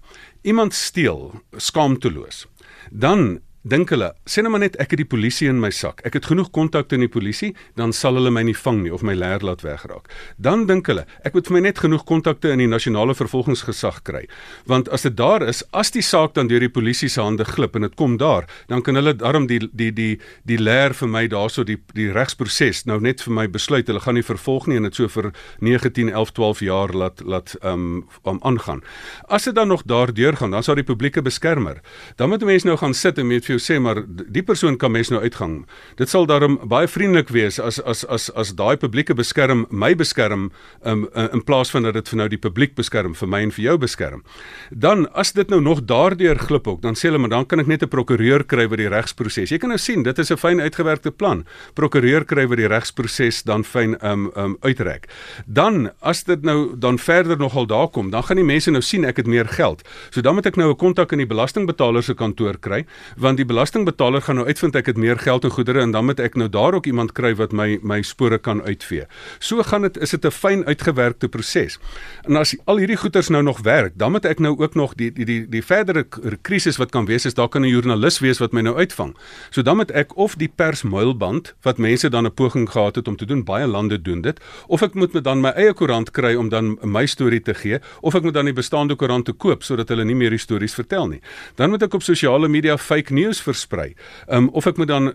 Iemand 0.46 0.76
steel 0.76 1.32
skaamteloos. 1.58 2.44
Dan 2.90 3.40
dink 3.64 3.88
hulle, 3.94 4.10
sê 4.28 4.42
nou 4.44 4.50
maar 4.52 4.60
net 4.60 4.74
ek 4.82 4.92
het 4.92 5.00
die 5.00 5.08
polisie 5.08 5.48
in 5.48 5.56
my 5.60 5.70
sak. 5.72 6.02
Ek 6.04 6.18
het 6.18 6.26
genoeg 6.28 6.50
kontakte 6.52 6.98
in 6.98 7.04
die 7.06 7.10
polisie, 7.12 7.54
dan 7.80 7.94
sal 7.96 8.18
hulle 8.18 8.32
my 8.34 8.42
nie 8.44 8.56
vang 8.56 8.82
nie 8.84 8.92
of 8.92 9.00
my 9.06 9.14
leer 9.16 9.40
laat 9.40 9.64
wegraak. 9.64 10.10
Dan 10.36 10.66
dink 10.68 10.90
hulle, 10.90 11.06
ek 11.24 11.32
moet 11.32 11.48
vir 11.48 11.56
my 11.56 11.62
net 11.64 11.80
genoeg 11.80 12.04
kontakte 12.04 12.52
in 12.52 12.60
die 12.60 12.68
nasionale 12.68 13.16
vervolgingsgesag 13.16 14.02
kry. 14.04 14.26
Want 14.68 14.90
as 14.92 15.06
dit 15.08 15.16
daar 15.16 15.46
is, 15.48 15.62
as 15.72 15.94
die 15.94 16.04
saak 16.04 16.34
dan 16.36 16.50
deur 16.52 16.60
die 16.60 16.72
polisie 16.72 17.08
se 17.08 17.22
hande 17.24 17.46
glip 17.48 17.78
en 17.78 17.86
dit 17.88 17.96
kom 17.96 18.18
daar, 18.20 18.44
dan 18.68 18.84
kan 18.84 19.00
hulle 19.00 19.14
daarom 19.16 19.48
die 19.48 19.62
die 19.72 19.90
die 19.96 20.10
die 20.44 20.60
leer 20.60 20.92
vir 20.92 21.08
my 21.08 21.24
daarso 21.32 21.64
die 21.64 21.78
die 21.96 22.10
regsproses 22.12 22.84
nou 22.84 23.00
net 23.00 23.24
vir 23.24 23.32
my 23.32 23.46
besluit 23.48 23.88
hulle 23.88 24.02
gaan 24.04 24.18
nie 24.18 24.26
vervolg 24.26 24.68
nie 24.68 24.76
en 24.76 24.90
dit 24.90 25.00
so 25.00 25.08
vir 25.08 25.30
19, 25.64 26.12
11, 26.12 26.34
12 26.36 26.62
jaar 26.68 26.92
laat 26.92 27.24
laat 27.24 27.56
um 27.64 28.04
om 28.28 28.40
aangaan. 28.44 28.84
As 29.28 29.48
dit 29.48 29.54
dan 29.56 29.68
nog 29.68 29.82
daar 29.88 30.12
deurgaan, 30.12 30.52
dan 30.52 30.62
sal 30.62 30.76
die 30.76 30.84
publieke 30.84 31.22
beskermer. 31.22 31.80
Dan 32.16 32.28
moet 32.28 32.44
mense 32.44 32.66
nou 32.66 32.76
gaan 32.76 32.94
sit 32.94 33.18
en 33.18 33.26
met 33.26 33.44
jou 33.54 33.62
sê 33.62 33.78
maar 33.82 34.02
die 34.06 34.42
persoon 34.42 34.76
kan 34.80 34.92
mens 34.94 35.10
nou 35.12 35.20
uitgang. 35.22 35.64
Dit 35.98 36.10
sal 36.12 36.26
daarom 36.26 36.58
baie 36.68 36.88
vriendelik 36.90 37.30
wees 37.34 37.58
as 37.62 37.80
as 37.82 38.04
as 38.04 38.28
as 38.34 38.54
daai 38.58 38.76
publieke 38.80 39.14
beskerm 39.14 39.66
my 39.70 39.94
beskerm 39.94 40.50
um, 40.84 41.06
in 41.14 41.42
plaas 41.44 41.70
van 41.74 41.86
dat 41.86 41.94
dit 41.98 42.08
vir 42.12 42.20
nou 42.22 42.28
die 42.28 42.40
publiek 42.40 42.74
beskerm 42.78 43.14
vir 43.14 43.30
my 43.30 43.42
en 43.46 43.54
vir 43.54 43.64
jou 43.64 43.76
beskerm. 43.78 44.24
Dan 44.70 45.06
as 45.14 45.32
dit 45.32 45.50
nou 45.50 45.60
nog 45.60 45.84
daardeur 45.88 46.38
glip 46.38 46.68
ook, 46.68 46.82
dan 46.82 46.98
sê 46.98 47.08
hulle 47.08 47.22
maar 47.22 47.32
dan 47.32 47.46
kan 47.46 47.60
ek 47.60 47.70
net 47.70 47.82
'n 47.82 47.88
prokureur 47.88 48.44
kry 48.44 48.66
wat 48.68 48.78
die 48.78 48.88
regsproses. 48.88 49.50
Jy 49.50 49.58
kan 49.58 49.68
nou 49.68 49.78
sien, 49.78 50.02
dit 50.02 50.18
is 50.18 50.30
'n 50.30 50.36
fyn 50.36 50.60
uitgewerkte 50.60 51.10
plan. 51.10 51.44
Prokureur 51.74 52.24
kry 52.24 52.46
wat 52.46 52.58
die 52.58 52.68
regsproses 52.68 53.42
dan 53.42 53.64
fyn 53.64 53.96
um 54.02 54.30
um 54.36 54.56
uitrek. 54.62 55.08
Dan 55.46 55.90
as 56.00 56.24
dit 56.24 56.42
nou 56.42 56.76
dan 56.78 56.98
verder 56.98 57.38
nogal 57.38 57.66
daar 57.66 57.88
kom, 57.88 58.10
dan 58.10 58.22
gaan 58.22 58.36
die 58.36 58.44
mense 58.44 58.70
nou 58.70 58.82
sien 58.82 59.04
ek 59.04 59.16
het 59.16 59.26
meer 59.26 59.46
geld. 59.46 59.82
So 60.10 60.20
dan 60.20 60.34
moet 60.34 60.46
ek 60.46 60.56
nou 60.56 60.70
'n 60.70 60.76
kontak 60.76 61.12
in 61.12 61.18
die 61.18 61.26
belastingbetaler 61.26 62.02
se 62.02 62.14
kantoor 62.14 62.58
kry 62.58 62.84
want 63.16 63.36
die 63.36 63.43
die 63.44 63.52
belastingbetaler 63.52 64.22
gaan 64.24 64.38
nou 64.40 64.46
uitvind 64.48 64.76
ek 64.78 64.88
het 64.88 64.98
meer 65.00 65.18
geld 65.20 65.44
en 65.44 65.52
goedere 65.52 65.82
en 65.84 65.92
dan 65.92 66.06
moet 66.08 66.20
ek 66.22 66.36
nou 66.40 66.48
daar 66.48 66.76
ook 66.78 66.86
iemand 66.88 67.12
kry 67.16 67.34
wat 67.36 67.52
my 67.52 67.78
my 67.84 68.00
spore 68.02 68.38
kan 68.40 68.62
uitvee. 68.64 69.04
So 69.38 69.62
gaan 69.62 69.84
dit 69.84 69.96
is 70.00 70.10
dit 70.10 70.24
'n 70.24 70.30
fyn 70.30 70.64
uitgewerkte 70.64 71.28
proses. 71.28 71.78
En 72.24 72.36
as 72.36 72.56
al 72.64 72.78
hierdie 72.78 72.96
goeders 72.96 73.28
nou 73.28 73.42
nog 73.42 73.60
werk, 73.60 73.92
dan 73.96 74.12
moet 74.12 74.24
ek 74.24 74.38
nou 74.38 74.56
ook 74.58 74.74
nog 74.74 74.94
die 74.94 75.12
die 75.12 75.24
die 75.24 75.48
die 75.48 75.62
verdere 75.62 76.06
krisis 76.42 76.76
wat 76.76 76.90
kan 76.90 77.06
wees 77.06 77.24
is 77.24 77.34
daar 77.34 77.48
kan 77.48 77.62
'n 77.62 77.68
joernalis 77.68 78.18
wees 78.18 78.38
wat 78.38 78.52
my 78.52 78.60
nou 78.60 78.76
uitvang. 78.76 79.16
So 79.50 79.62
dan 79.62 79.76
moet 79.76 79.90
ek 79.90 80.16
of 80.16 80.36
die 80.36 80.48
persmuilband 80.48 81.54
wat 81.62 81.78
mense 81.78 82.08
dan 82.08 82.26
'n 82.26 82.34
poging 82.34 82.70
gehad 82.70 82.94
het 82.96 83.08
om 83.08 83.16
te 83.16 83.26
doen, 83.26 83.44
baie 83.44 83.66
lande 83.66 84.02
doen 84.02 84.20
dit, 84.20 84.40
of 84.66 84.82
ek 84.82 84.94
moet 84.94 85.12
met 85.12 85.24
dan 85.24 85.40
my 85.40 85.50
eie 85.50 85.72
koerant 85.72 86.10
kry 86.10 86.34
om 86.34 86.48
dan 86.48 86.78
my 86.82 87.06
storie 87.06 87.42
te 87.42 87.54
gee, 87.54 87.78
of 88.00 88.14
ek 88.14 88.22
moet 88.22 88.34
dan 88.34 88.44
die 88.44 88.54
bestaande 88.54 88.94
koerante 88.94 89.32
koop 89.32 89.62
sodat 89.62 89.88
hulle 89.88 90.04
nie 90.04 90.14
meer 90.14 90.38
stories 90.38 90.74
vertel 90.74 91.08
nie. 91.08 91.20
Dan 91.54 91.70
moet 91.70 91.82
ek 91.82 91.94
op 91.94 92.02
sosiale 92.02 92.48
media 92.48 92.76
fake 92.78 93.12
news 93.12 93.33
news 93.34 93.42
versprei. 93.42 93.94
Um 94.28 94.48
of 94.54 94.66
ek 94.66 94.78
moet 94.78 94.88
dan 94.88 95.12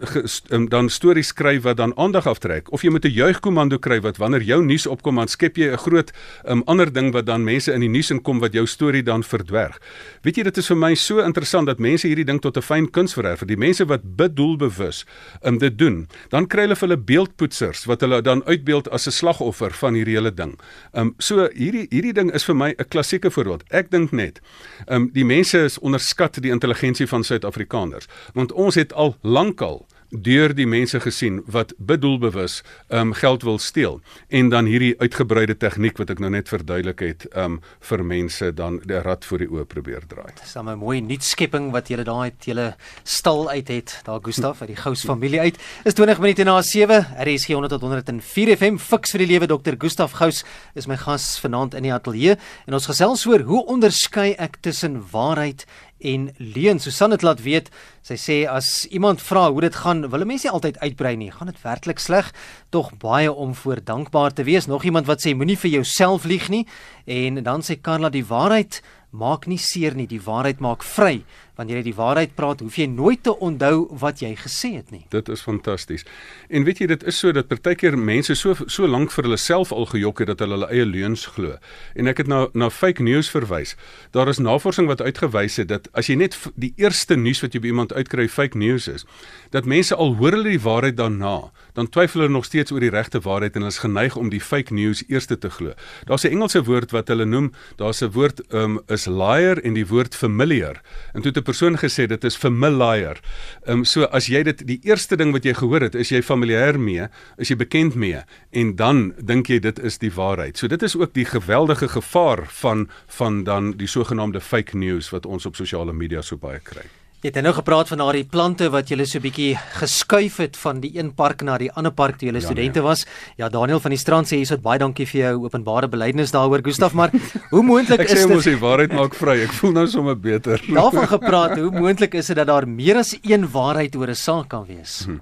um, 0.52 0.68
dan 0.70 0.90
stories 0.90 1.32
skryf 1.32 1.64
wat 1.64 1.78
dan 1.78 1.94
aandag 1.98 2.28
aftrek 2.28 2.72
of 2.72 2.84
jy 2.84 2.90
moet 2.92 3.06
'n 3.06 3.12
juigkomando 3.12 3.80
kry 3.80 4.00
wat 4.02 4.18
wanneer 4.18 4.42
jou 4.42 4.64
nuus 4.64 4.88
opkom 4.88 5.16
dan 5.16 5.28
skep 5.28 5.58
jy 5.58 5.72
'n 5.72 5.78
groot 5.78 6.12
um 6.46 6.64
ander 6.66 6.92
ding 6.92 7.14
wat 7.14 7.26
dan 7.26 7.44
mense 7.44 7.72
in 7.72 7.82
die 7.82 7.90
nuus 7.90 8.12
inkom 8.12 8.40
wat 8.40 8.54
jou 8.54 8.66
storie 8.66 9.04
dan 9.04 9.24
verdwerg. 9.24 9.80
Weet 10.24 10.38
jy 10.38 10.44
dit 10.44 10.58
is 10.58 10.68
vir 10.68 10.78
my 10.78 10.96
so 10.96 11.20
interessant 11.20 11.68
dat 11.68 11.80
mense 11.80 12.08
hierdie 12.08 12.26
ding 12.26 12.42
tot 12.42 12.58
'n 12.58 12.62
fyn 12.62 12.92
kuns 12.92 13.14
verwerf. 13.14 13.46
Die 13.46 13.58
mense 13.58 13.86
wat 13.86 14.02
bedoelbewus 14.16 15.06
um 15.44 15.58
dit 15.58 15.78
doen, 15.78 16.08
dan 16.30 16.48
kry 16.48 16.62
hulle 16.62 16.76
vir 16.76 16.90
hulle 16.90 16.98
beeldpoetsers 16.98 17.86
wat 17.86 18.02
hulle 18.02 18.22
dan 18.22 18.44
uitbeeld 18.46 18.90
as 18.90 19.08
'n 19.08 19.12
slagoffer 19.12 19.72
van 19.72 19.94
hierdie 19.94 20.16
hele 20.16 20.34
ding. 20.34 20.60
Um 20.94 21.16
so 21.20 21.50
hierdie 21.54 21.88
hierdie 21.90 22.14
ding 22.14 22.34
is 22.34 22.44
vir 22.44 22.56
my 22.56 22.76
'n 22.78 22.88
klassieke 22.90 23.32
voorbeeld. 23.32 23.64
Ek 23.70 23.92
dink 23.92 24.12
net 24.12 24.42
um 24.88 25.10
die 25.14 25.26
mense 25.26 25.58
is 25.58 25.80
onderskat 25.80 26.42
die 26.42 26.52
intelligensie 26.52 27.08
van 27.08 27.24
Suid-Afrikaners 27.24 27.99
want 28.34 28.51
ons 28.51 28.75
het 28.75 28.94
al 28.94 29.15
lankal 29.22 29.86
deur 30.10 30.53
die 30.58 30.65
mense 30.68 31.00
gesien 31.00 31.39
wat 31.46 31.74
bedoelbewus 31.77 32.62
um 32.89 33.13
geld 33.13 33.44
wil 33.46 33.60
steel 33.62 34.00
en 34.27 34.50
dan 34.50 34.65
hierdie 34.65 34.96
uitgebreide 35.00 35.58
tegniek 35.58 35.98
wat 36.01 36.10
ek 36.10 36.22
nou 36.24 36.32
net 36.34 36.50
verduidelik 36.50 37.03
het 37.06 37.27
um 37.38 37.60
vir 37.89 38.03
mense 38.03 38.51
dan 38.58 38.79
die 38.89 39.01
rad 39.06 39.25
voor 39.25 39.44
die 39.44 39.50
oë 39.50 39.65
probeer 39.70 40.08
draai. 40.10 40.34
Dis 40.41 40.56
'n 40.56 40.77
mooi 40.77 41.01
nuutskepping 41.01 41.72
wat 41.72 41.89
julle 41.89 42.03
daai 42.03 42.29
het 42.29 42.46
julle 42.46 42.75
stal 43.03 43.50
uit 43.50 43.68
het 43.68 44.01
daar 44.03 44.20
Gustaf 44.22 44.62
uit 44.62 44.70
die 44.70 44.82
Gous 44.82 45.03
familie 45.06 45.39
uit. 45.39 45.58
Is 45.86 45.94
20 45.94 46.20
minute 46.20 46.44
na 46.44 46.62
7. 46.62 47.06
RSG 47.18 47.53
100 47.53 47.70
tot 47.70 47.82
104 47.82 48.58
FM 48.58 48.77
fiks 48.77 49.12
vir 49.12 49.20
die 49.20 49.27
lewe 49.27 49.48
Dr. 49.48 49.75
Gustaf 49.77 50.12
Gous 50.12 50.44
is 50.75 50.88
my 50.88 50.98
gas 50.98 51.39
vanaand 51.39 51.74
in 51.74 51.84
die 51.84 51.94
ateljee 51.94 52.38
en 52.65 52.74
ons 52.74 52.86
gesels 52.86 53.25
oor 53.25 53.39
hoe 53.39 53.65
onderskei 53.65 54.34
ek 54.38 54.58
tussen 54.62 55.03
waarheid 55.12 55.65
en 56.00 56.29
leuen. 56.38 56.79
Susan 56.79 57.12
het 57.12 57.22
laat 57.22 57.41
weet, 57.44 57.70
sy 58.01 58.18
sê 58.20 58.38
as 58.50 58.86
iemand 58.89 59.22
vra 59.22 59.50
hoe 59.51 59.62
dit 59.62 59.75
gaan, 59.75 60.06
wil 60.10 60.25
mense 60.25 60.48
nie 60.48 60.53
altyd 60.53 60.79
uitbrei 60.79 61.15
nie. 61.20 61.32
Gaan 61.32 61.51
dit 61.51 61.62
werklik 61.63 62.00
sleg? 62.00 62.32
Tog 62.70 62.94
baie 63.01 63.32
om 63.32 63.56
voor 63.56 63.84
dankbaar 63.84 64.34
te 64.34 64.44
wees. 64.44 64.68
Nog 64.68 64.84
iemand 64.84 65.08
wat 65.08 65.25
sê 65.25 65.36
moenie 65.36 65.58
vir 65.60 65.79
jouself 65.79 66.24
lieg 66.24 66.50
nie. 66.50 66.65
En 67.06 67.44
dan 67.44 67.62
sê 67.62 67.79
Karla 67.82 68.10
die 68.10 68.25
waarheid 68.25 68.82
maak 69.10 69.48
nie 69.50 69.58
seer 69.58 69.96
nie, 69.98 70.08
die 70.08 70.22
waarheid 70.22 70.60
maak 70.62 70.84
vry 70.86 71.24
wanneer 71.60 71.82
jy 71.82 71.89
die 71.89 71.98
waarheid 71.98 72.36
praat, 72.39 72.63
hoef 72.63 72.78
jy 72.80 72.88
nooit 72.88 73.20
te 73.25 73.34
onthou 73.44 73.89
wat 74.00 74.22
jy 74.24 74.32
gesê 74.39 74.72
het 74.78 74.94
nie. 74.96 75.04
Dit 75.12 75.28
is 75.30 75.44
fantasties. 75.44 76.06
En 76.48 76.63
weet 76.63 76.80
jy 76.80 76.88
dit 76.94 77.04
is 77.10 77.20
so 77.20 77.34
dat 77.36 77.50
partykeer 77.51 77.98
mense 78.00 78.36
so 78.39 78.56
so 78.72 78.88
lank 78.88 79.12
vir 79.12 79.28
hulle 79.28 79.39
self 79.39 79.74
al 79.75 79.89
gejok 79.92 80.24
het 80.24 80.32
dat 80.32 80.44
hulle 80.46 80.56
hulle 80.56 80.70
eie 80.72 80.86
leuns 80.88 81.25
glo. 81.36 81.58
En 82.00 82.08
ek 82.08 82.24
het 82.24 82.32
nou 82.32 82.46
na 82.58 82.70
fake 82.72 83.04
news 83.04 83.30
verwys. 83.34 83.75
Daar 84.16 84.32
is 84.32 84.39
navorsing 84.39 84.88
wat 84.88 85.04
uitgewys 85.04 85.60
het 85.60 85.68
dat 85.72 85.89
as 86.00 86.08
jy 86.08 86.16
net 86.22 86.38
die 86.56 86.72
eerste 86.80 87.18
nuus 87.20 87.44
wat 87.44 87.56
jy 87.56 87.63
by 87.63 87.74
iemand 87.74 87.94
uitkry 87.94 88.30
fake 88.32 88.58
news 88.58 88.88
is, 88.88 89.06
dat 89.51 89.68
mense 89.68 89.96
al 89.96 90.16
hoor 90.20 90.38
hulle 90.38 90.56
die 90.56 90.63
waarheid 90.63 90.96
daarna, 90.98 91.51
dan 91.75 91.89
twyfel 91.92 92.24
hulle 92.24 92.34
nog 92.34 92.48
steeds 92.48 92.72
oor 92.72 92.84
die 92.84 92.94
regte 92.94 93.20
waarheid 93.25 93.56
en 93.56 93.66
hulle 93.66 93.75
is 93.75 93.84
geneig 93.84 94.16
om 94.20 94.32
die 94.32 94.42
fake 94.44 94.74
news 94.74 95.04
eerste 95.08 95.38
te 95.38 95.51
glo. 95.51 95.75
Daar's 96.08 96.24
'n 96.24 96.32
Engelse 96.32 96.63
woord 96.63 96.92
wat 96.92 97.08
hulle 97.08 97.25
noem, 97.25 97.51
daar's 97.75 98.01
'n 98.01 98.12
woord 98.12 98.42
um 98.54 98.80
is 98.88 99.06
liar 99.06 99.58
en 99.58 99.74
die 99.74 99.88
woord 99.88 100.16
familiar. 100.16 100.82
En 101.13 101.22
toe 101.22 101.32
'n 101.32 101.49
persoon 101.50 101.79
gesê 101.82 102.08
dit 102.10 102.27
is 102.29 102.38
familiar. 102.39 103.20
Um 103.65 103.86
so 103.86 104.08
as 104.15 104.29
jy 104.32 104.44
dit 104.48 104.63
die 104.68 104.79
eerste 104.88 105.18
ding 105.20 105.34
wat 105.36 105.48
jy 105.48 105.56
gehoor 105.58 105.88
het, 105.89 105.98
is 105.98 106.13
jy 106.13 106.22
familier 106.25 106.79
mee, 106.79 107.10
is 107.38 107.51
jy 107.51 107.58
bekend 107.60 107.98
mee 108.00 108.24
en 108.51 108.75
dan 108.79 109.10
dink 109.18 109.50
jy 109.51 109.60
dit 109.63 109.82
is 109.86 110.00
die 110.01 110.13
waarheid. 110.13 110.58
So 110.58 110.70
dit 110.72 110.84
is 110.86 110.98
ook 111.00 111.13
die 111.18 111.27
geweldige 111.27 111.89
gevaar 111.98 112.46
van 112.62 112.88
van 113.20 113.44
dan 113.44 113.74
die 113.79 113.89
sogenaamde 113.89 114.41
fake 114.41 114.77
news 114.77 115.12
wat 115.15 115.25
ons 115.25 115.46
op 115.50 115.60
sosiale 115.60 115.94
media 115.94 116.22
so 116.22 116.38
baie 116.38 116.62
kry. 116.63 116.86
Jy 117.20 117.34
het 117.36 117.44
nou 117.44 117.52
gepraat 117.52 117.90
van 117.92 118.00
daardie 118.00 118.24
plante 118.32 118.70
wat 118.72 118.88
jy 118.88 119.04
so 119.04 119.20
bietjie 119.20 119.50
geskuif 119.76 120.38
het 120.40 120.56
van 120.56 120.78
die 120.80 120.94
een 120.96 121.10
park 121.12 121.42
na 121.44 121.58
die 121.60 121.68
ander 121.76 121.92
park 121.92 122.16
toe 122.16 122.30
jy 122.30 122.34
ja, 122.38 122.44
studente 122.46 122.80
ja. 122.80 122.86
was. 122.86 123.04
Ja, 123.36 123.50
Daniel 123.52 123.82
van 123.84 123.92
die 123.92 124.00
Strand 124.00 124.30
sê 124.30 124.40
hierso 124.40 124.56
baie 124.56 124.80
dankie 124.80 125.04
vir 125.10 125.20
jou 125.20 125.34
openbare 125.44 125.90
belydenis 125.92 126.32
daaroor, 126.32 126.64
Gustaf, 126.64 126.96
maar 126.96 127.12
hoe 127.52 127.64
moontlik 127.64 128.06
is 128.06 128.08
dit? 128.14 128.22
Ek 128.22 128.24
sê 128.24 128.32
mos 128.32 128.48
die 128.48 128.56
waarheid 128.62 128.96
maak 128.96 129.20
vry. 129.20 129.36
Ek 129.50 129.52
voel 129.60 129.76
nou 129.76 129.86
sommer 129.92 130.16
beter. 130.16 130.64
Daarvan 130.64 131.12
gepraat, 131.18 131.58
hoe 131.60 131.76
moontlik 131.76 132.16
is 132.16 132.32
dit 132.32 132.40
dat 132.40 132.48
daar 132.48 132.70
meer 132.72 133.04
as 133.04 133.12
een 133.20 133.44
waarheid 133.52 134.00
oor 134.00 134.16
'n 134.16 134.16
saak 134.16 134.48
kan 134.56 134.64
wees? 134.72 135.02
Hmm. 135.04 135.20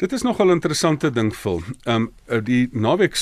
Dit 0.00 0.12
is 0.12 0.22
nogal 0.22 0.46
'n 0.46 0.50
interessante 0.50 1.10
ding 1.10 1.34
vir. 1.36 1.60
Ehm 1.84 2.08
um, 2.26 2.44
die 2.44 2.68
naweek 2.72 3.16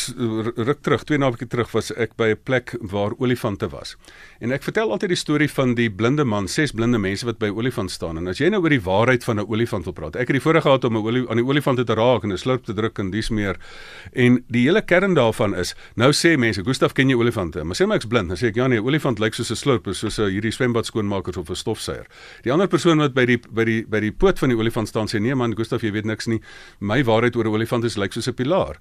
ruk 0.54 0.78
terug, 0.80 1.04
twee 1.04 1.18
naweke 1.18 1.47
terug 1.47 1.70
was 1.73 1.90
ek 1.92 2.14
by 2.16 2.28
'n 2.30 2.38
plek 2.42 2.76
waar 2.80 3.12
olifante 3.18 3.68
was. 3.68 3.97
En 4.38 4.52
ek 4.52 4.62
vertel 4.62 4.90
altyd 4.90 5.08
die 5.08 5.16
storie 5.16 5.50
van 5.50 5.75
die 5.75 5.90
blinde 5.90 6.25
man, 6.25 6.49
ses 6.49 6.70
blinde 6.70 6.99
mense 6.99 7.26
wat 7.26 7.38
by 7.38 7.49
olifant 7.49 7.90
staan. 7.90 8.16
En 8.16 8.28
as 8.28 8.38
jy 8.38 8.49
nou 8.49 8.62
oor 8.62 8.70
die 8.70 8.80
waarheid 8.80 9.25
van 9.25 9.40
'n 9.40 9.47
olifant 9.49 9.85
wil 9.85 9.92
praat. 9.92 10.16
Ek 10.16 10.28
het 10.28 10.37
die 10.37 10.40
voorreg 10.40 10.62
gehad 10.62 10.85
om 10.85 10.97
'n 10.97 11.02
olie 11.02 11.28
aan 11.28 11.37
die 11.37 11.44
olifante 11.44 11.85
te 11.85 11.94
raak 11.94 12.23
en 12.23 12.32
'n 12.32 12.38
slurp 12.38 12.64
te 12.64 12.73
druk 12.73 12.99
en 12.99 13.11
dis 13.11 13.28
meer. 13.28 13.56
En 14.12 14.44
die 14.49 14.62
hele 14.62 14.82
kern 14.82 15.14
daarvan 15.14 15.56
is, 15.56 15.75
nou 15.97 16.12
sê 16.12 16.38
mense, 16.38 16.62
"Gustaf, 16.62 16.92
ken 16.92 17.08
jy 17.08 17.16
olifante?" 17.16 17.64
Maar 17.64 17.76
sê 17.76 17.87
maar 17.87 17.97
ek's 17.97 18.06
blind. 18.06 18.28
Dan 18.28 18.37
sê 18.37 18.47
ek, 18.47 18.54
"Ja 18.54 18.66
nee, 18.68 18.82
olifant 18.82 19.18
lyk 19.18 19.35
soos 19.35 19.50
'n 19.50 19.56
slurp, 19.56 19.87
soos 19.94 20.18
'n 20.18 20.30
hierdie 20.30 20.52
swembad 20.52 20.87
skoonmaker 20.87 21.38
of 21.38 21.50
'n 21.50 21.54
stofsuier." 21.54 22.06
Die 22.42 22.52
ander 22.52 22.68
persoon 22.68 22.99
wat 22.99 23.14
by 23.14 23.25
die 23.25 23.40
by 23.50 23.64
die 23.64 23.85
by 23.85 24.00
die 24.00 24.12
poot 24.12 24.38
van 24.38 24.49
die 24.49 24.58
olifant 24.58 24.88
staan 24.88 25.08
sê, 25.08 25.20
"Nee 25.20 25.35
man, 25.35 25.56
Gustaf, 25.56 25.80
jy 25.80 25.90
weet 25.90 26.04
niks 26.04 26.26
nie." 26.26 26.40
My 26.78 27.04
waarheid 27.04 27.37
oor 27.37 27.44
'n 27.44 27.54
olifant 27.54 27.84
is 27.84 27.96
lyk 27.96 28.12
soos 28.12 28.28
'n 28.28 28.34
pilaar. 28.34 28.76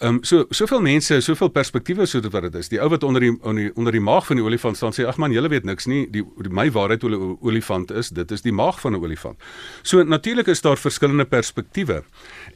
Ehm 0.00 0.14
um, 0.14 0.18
so 0.24 0.44
soveel 0.50 0.80
mense, 0.80 1.20
soveel 1.20 1.48
perspektiewe 1.48 2.06
so 2.06 2.20
wat 2.20 2.42
dit 2.42 2.54
is. 2.54 2.68
Die 2.68 2.80
ou 2.80 2.88
wat 2.88 3.02
onder 3.02 3.20
die 3.20 3.38
onder 3.42 3.62
die, 3.62 3.72
onder 3.74 3.92
die 3.92 4.00
maag 4.00 4.26
van 4.26 4.36
die 4.36 4.44
olifant 4.44 4.76
staan 4.76 4.92
sê, 4.92 5.06
"Ag 5.06 5.16
man, 5.16 5.32
jy 5.32 5.48
weet 5.48 5.64
niks 5.64 5.86
nie. 5.86 6.10
Die, 6.10 6.24
die 6.42 6.50
my 6.50 6.70
waarheid 6.70 7.04
oor 7.04 7.10
'n 7.10 7.38
olifant 7.40 7.90
is, 7.90 8.08
dit 8.08 8.30
is 8.30 8.42
die 8.42 8.52
maag 8.52 8.80
van 8.80 8.92
'n 8.92 9.02
olifant." 9.02 9.38
So 9.82 10.02
natuurlik 10.02 10.46
is 10.46 10.60
daar 10.60 10.76
verskillende 10.76 11.24
perspektiewe. 11.24 12.02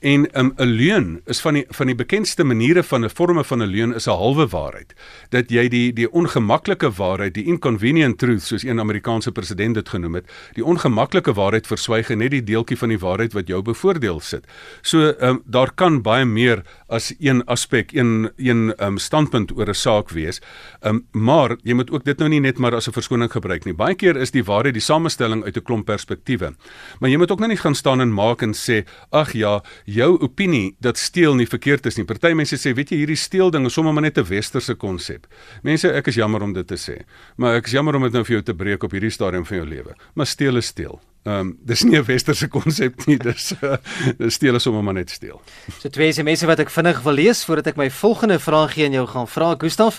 En 0.01 0.33
ehm, 0.33 0.47
'n 0.47 0.63
um, 0.63 0.69
leuen 0.69 1.21
is 1.27 1.41
van 1.41 1.55
die 1.55 1.65
van 1.69 1.87
die 1.87 1.95
bekendste 1.95 2.45
maniere 2.45 2.83
van 2.83 3.05
'n 3.05 3.11
vorme 3.11 3.45
van 3.45 3.63
'n 3.63 3.67
leuen 3.67 3.95
is 3.95 4.07
'n 4.07 4.11
halwe 4.11 4.47
waarheid. 4.47 4.95
Dat 5.31 5.51
jy 5.51 5.69
die 5.69 5.93
die 5.93 6.13
ongemaklike 6.13 6.91
waarheid, 6.91 7.35
die 7.35 7.45
inconvenient 7.45 8.19
truth 8.19 8.43
soos 8.43 8.63
een 8.63 8.81
Amerikaanse 8.81 9.33
president 9.33 9.75
dit 9.75 9.89
genoem 9.89 10.15
het, 10.15 10.31
die 10.55 10.65
ongemaklike 10.65 11.33
waarheid 11.33 11.67
verswyg 11.67 12.11
en 12.11 12.19
net 12.19 12.31
die 12.31 12.43
deeltjie 12.43 12.79
van 12.79 12.89
die 12.89 12.99
waarheid 12.99 13.33
wat 13.33 13.49
jou 13.49 13.63
bevoordeel 13.63 14.21
sit. 14.21 14.47
So 14.83 15.15
um, 15.21 15.43
daar 15.45 15.73
kan 15.75 16.03
baie 16.03 16.25
meer 16.25 16.63
as 16.89 17.15
een 17.19 17.45
aspek, 17.45 17.93
een 17.93 18.31
een 18.37 18.75
um, 18.79 18.99
standpunt 18.99 19.53
oor 19.57 19.69
'n 19.69 19.75
saak 19.75 20.11
wees. 20.11 20.41
Um, 20.83 21.07
maar 21.13 21.57
jy 21.63 21.75
moet 21.75 21.91
ook 21.91 22.05
dit 22.05 22.19
nou 22.19 22.29
nie 22.29 22.41
net 22.41 22.59
maar 22.59 22.75
as 22.75 22.89
'n 22.89 22.93
verskoning 22.93 23.33
gebruik 23.33 23.65
nie. 23.65 23.75
Baie 23.75 23.95
keer 23.95 24.17
is 24.17 24.31
die 24.31 24.45
waarheid 24.45 24.75
die 24.75 24.83
samestelling 24.83 25.45
uit 25.45 25.57
'n 25.57 25.63
klomp 25.63 25.87
perspektiewe. 25.87 26.55
Maar 27.01 27.11
jy 27.11 27.17
moet 27.17 27.31
ook 27.31 27.39
nou 27.39 27.49
nie 27.49 27.57
gaan 27.57 27.75
staan 27.75 28.01
en 28.01 28.13
maak 28.13 28.43
en 28.43 28.55
sê, 28.55 28.87
"Ag 29.11 29.33
ja, 29.33 29.63
jou 29.85 30.19
opinie 30.21 30.77
dat 30.81 30.99
steel 30.99 31.35
nie 31.35 31.47
verkeerd 31.47 31.87
is 31.87 31.97
nie." 31.97 32.05
Party 32.05 32.33
mense 32.33 32.57
sê, 32.57 32.75
"Weet 32.75 32.91
jy, 32.91 32.97
hierdie 32.97 33.17
steel 33.17 33.51
ding 33.51 33.67
is 33.67 33.73
sommer 33.73 33.93
maar 33.93 34.03
net 34.03 34.19
'n 34.19 34.25
westerse 34.25 34.75
konsep." 34.75 35.27
Mense, 35.63 35.93
ek 35.93 36.07
is 36.07 36.15
jammer 36.15 36.43
om 36.43 36.53
dit 36.53 36.67
te 36.67 36.77
sê, 36.77 37.05
maar 37.37 37.55
ek 37.57 37.67
is 37.67 37.73
jammer 37.73 37.95
om 37.95 38.03
dit 38.03 38.13
nou 38.13 38.25
vir 38.25 38.33
jou 38.33 38.43
te 38.43 38.55
breek 38.55 38.83
op 38.83 38.91
hierdie 38.91 39.11
stadium 39.11 39.45
van 39.47 39.57
jou 39.57 39.69
lewe. 39.69 39.95
Maar 40.15 40.27
steel 40.27 40.57
is 40.57 40.67
steel. 40.67 41.01
Ehm 41.27 41.39
um, 41.39 41.59
dis 41.67 41.83
nie 41.83 41.99
'n 41.99 42.05
westerse 42.07 42.47
konsep 42.49 43.07
nie, 43.07 43.17
dis 43.19 43.53
uh, 43.63 43.77
dis 44.19 44.35
steel 44.35 44.55
is 44.55 44.67
om 44.67 44.79
maar 44.85 44.95
net 44.95 45.11
steel. 45.11 45.41
So 45.79 45.89
twee 45.89 46.13
SMS 46.13 46.45
wat 46.47 46.63
ek 46.63 46.71
vinnig 46.71 47.01
wil 47.03 47.19
lees 47.19 47.45
voordat 47.45 47.67
ek 47.67 47.77
my 47.77 47.91
volgende 47.91 48.39
vraag 48.39 48.77
gee 48.77 48.87
aan 48.87 48.95
jou 48.95 49.07
gaan 49.11 49.27
vra 49.29 49.55
Gustaf. 49.59 49.99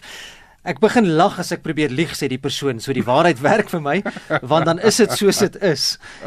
Ek 0.68 0.82
begin 0.84 1.06
lag 1.16 1.38
as 1.40 1.54
ek 1.56 1.62
probeer 1.64 1.94
lieg 1.96 2.12
sê 2.12 2.28
die 2.28 2.42
persoon. 2.44 2.82
So 2.84 2.92
die 2.92 3.06
waarheid 3.08 3.40
werk 3.46 3.70
vir 3.72 3.80
my 3.84 3.96
want 4.52 4.68
dan 4.68 4.82
is 4.84 5.00
dit 5.00 5.14
soos 5.16 5.40
dit 5.46 5.56
is. 5.64 5.86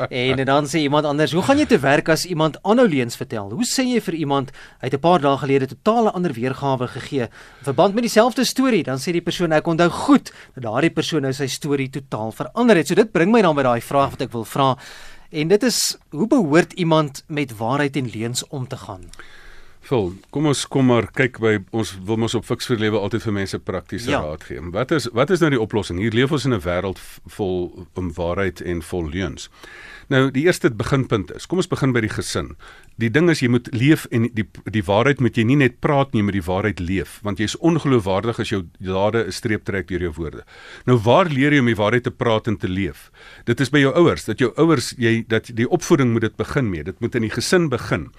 En 0.09 0.41
dan 0.49 0.69
sê 0.71 0.81
iemand 0.81 1.05
anders, 1.05 1.35
"Hoe 1.37 1.45
gaan 1.45 1.61
jy 1.61 1.67
te 1.69 1.79
werk 1.79 2.09
as 2.09 2.25
iemand 2.25 2.57
aanhou 2.65 2.89
leuns 2.89 3.17
vertel? 3.21 3.53
Hoe 3.53 3.69
sê 3.69 3.85
jy 3.85 4.01
vir 4.01 4.15
iemand 4.15 4.53
hy 4.81 4.89
het 4.89 4.97
'n 4.97 5.05
paar 5.05 5.21
dae 5.21 5.37
gelede 5.37 5.69
totale 5.69 6.11
ander 6.17 6.33
weergawe 6.33 6.89
gegee 6.89 7.29
in 7.29 7.65
verband 7.69 7.95
met 7.95 8.09
dieselfde 8.09 8.45
storie?" 8.45 8.83
Dan 8.83 8.97
sê 8.97 9.13
die 9.13 9.21
persoon, 9.21 9.53
"Ek 9.53 9.67
onthou 9.67 9.91
goed 9.91 10.33
dat 10.55 10.65
daardie 10.65 10.91
persoon 10.91 11.23
nou 11.23 11.33
sy 11.33 11.47
storie 11.47 11.91
totaal 11.91 12.33
verander 12.33 12.77
het." 12.77 12.89
So 12.89 12.95
dit 12.95 13.13
bring 13.13 13.31
my 13.31 13.43
dan 13.43 13.55
by 13.55 13.63
daai 13.63 13.81
vraag 13.81 14.11
wat 14.11 14.23
ek 14.23 14.33
wil 14.33 14.45
vra. 14.45 14.77
En 15.31 15.49
dit 15.49 15.63
is, 15.63 15.97
hoe 16.11 16.27
behoort 16.27 16.73
iemand 16.73 17.25
met 17.29 17.57
waarheid 17.57 17.97
en 17.97 18.11
leuns 18.11 18.49
om 18.49 18.67
te 18.67 18.77
gaan? 18.77 19.05
Vol, 19.89 20.11
kom 20.31 20.47
ons 20.51 20.67
kom 20.69 20.91
maar 20.91 21.07
kyk 21.17 21.39
by 21.41 21.55
ons 21.73 21.95
wil 22.07 22.19
mos 22.21 22.35
op 22.37 22.45
fiks 22.45 22.69
vir 22.69 22.79
lewe 22.83 23.01
altyd 23.01 23.25
vir 23.25 23.33
mense 23.33 23.59
praktiese 23.65 24.11
ja. 24.13 24.21
raad 24.21 24.45
gee. 24.45 24.61
Wat 24.75 24.93
is 24.93 25.09
wat 25.17 25.33
is 25.33 25.41
nou 25.41 25.51
die 25.55 25.61
oplossing? 25.61 25.99
Hier 25.99 26.13
leef 26.15 26.33
ons 26.37 26.45
in 26.45 26.55
'n 26.55 26.61
wêreld 26.61 27.01
vol 27.37 27.87
om 27.95 28.13
waarheid 28.13 28.61
en 28.61 28.83
vol 28.83 29.09
leuns. 29.09 29.49
Nou 30.11 30.31
die 30.35 30.43
eerste 30.45 30.71
beginpunt 30.75 31.31
is, 31.31 31.47
kom 31.47 31.63
ons 31.63 31.71
begin 31.71 31.93
by 31.95 32.01
die 32.03 32.11
gesin. 32.11 32.57
Die 32.99 33.11
ding 33.11 33.31
is 33.31 33.41
jy 33.41 33.49
moet 33.49 33.69
leef 33.73 34.07
en 34.11 34.27
die 34.35 34.45
die 34.67 34.83
waarheid 34.83 35.21
moet 35.21 35.37
jy 35.39 35.45
nie 35.47 35.57
net 35.57 35.81
praat 35.81 36.13
nie, 36.13 36.23
maar 36.23 36.35
die 36.35 36.45
waarheid 36.45 36.81
leef, 36.81 37.21
want 37.23 37.39
jy's 37.39 37.57
ongeloofwaardig 37.57 38.41
as 38.43 38.51
jou 38.51 38.65
dade 38.79 39.25
'n 39.25 39.33
streep 39.33 39.65
trek 39.65 39.87
deur 39.89 40.01
jou 40.01 40.13
woorde. 40.13 40.45
Nou 40.87 40.99
waar 40.99 41.27
leer 41.27 41.53
jy 41.53 41.61
om 41.61 41.67
die 41.71 41.79
waarheid 41.79 42.03
te 42.03 42.11
praat 42.11 42.49
en 42.49 42.57
te 42.57 42.69
leef? 42.69 43.11
Dit 43.47 43.61
is 43.61 43.71
by 43.71 43.79
jou 43.79 43.95
ouers, 43.95 44.25
dat 44.25 44.39
jou 44.39 44.53
ouers 44.57 44.95
jy 44.99 45.25
dat 45.29 45.55
die 45.55 45.69
opvoeding 45.69 46.13
moet 46.13 46.23
dit 46.23 46.37
begin 46.37 46.71
mee. 46.71 46.83
Dit 46.83 47.01
moet 47.01 47.15
in 47.15 47.23
die 47.23 47.31
gesin 47.31 47.69
begin. 47.69 48.11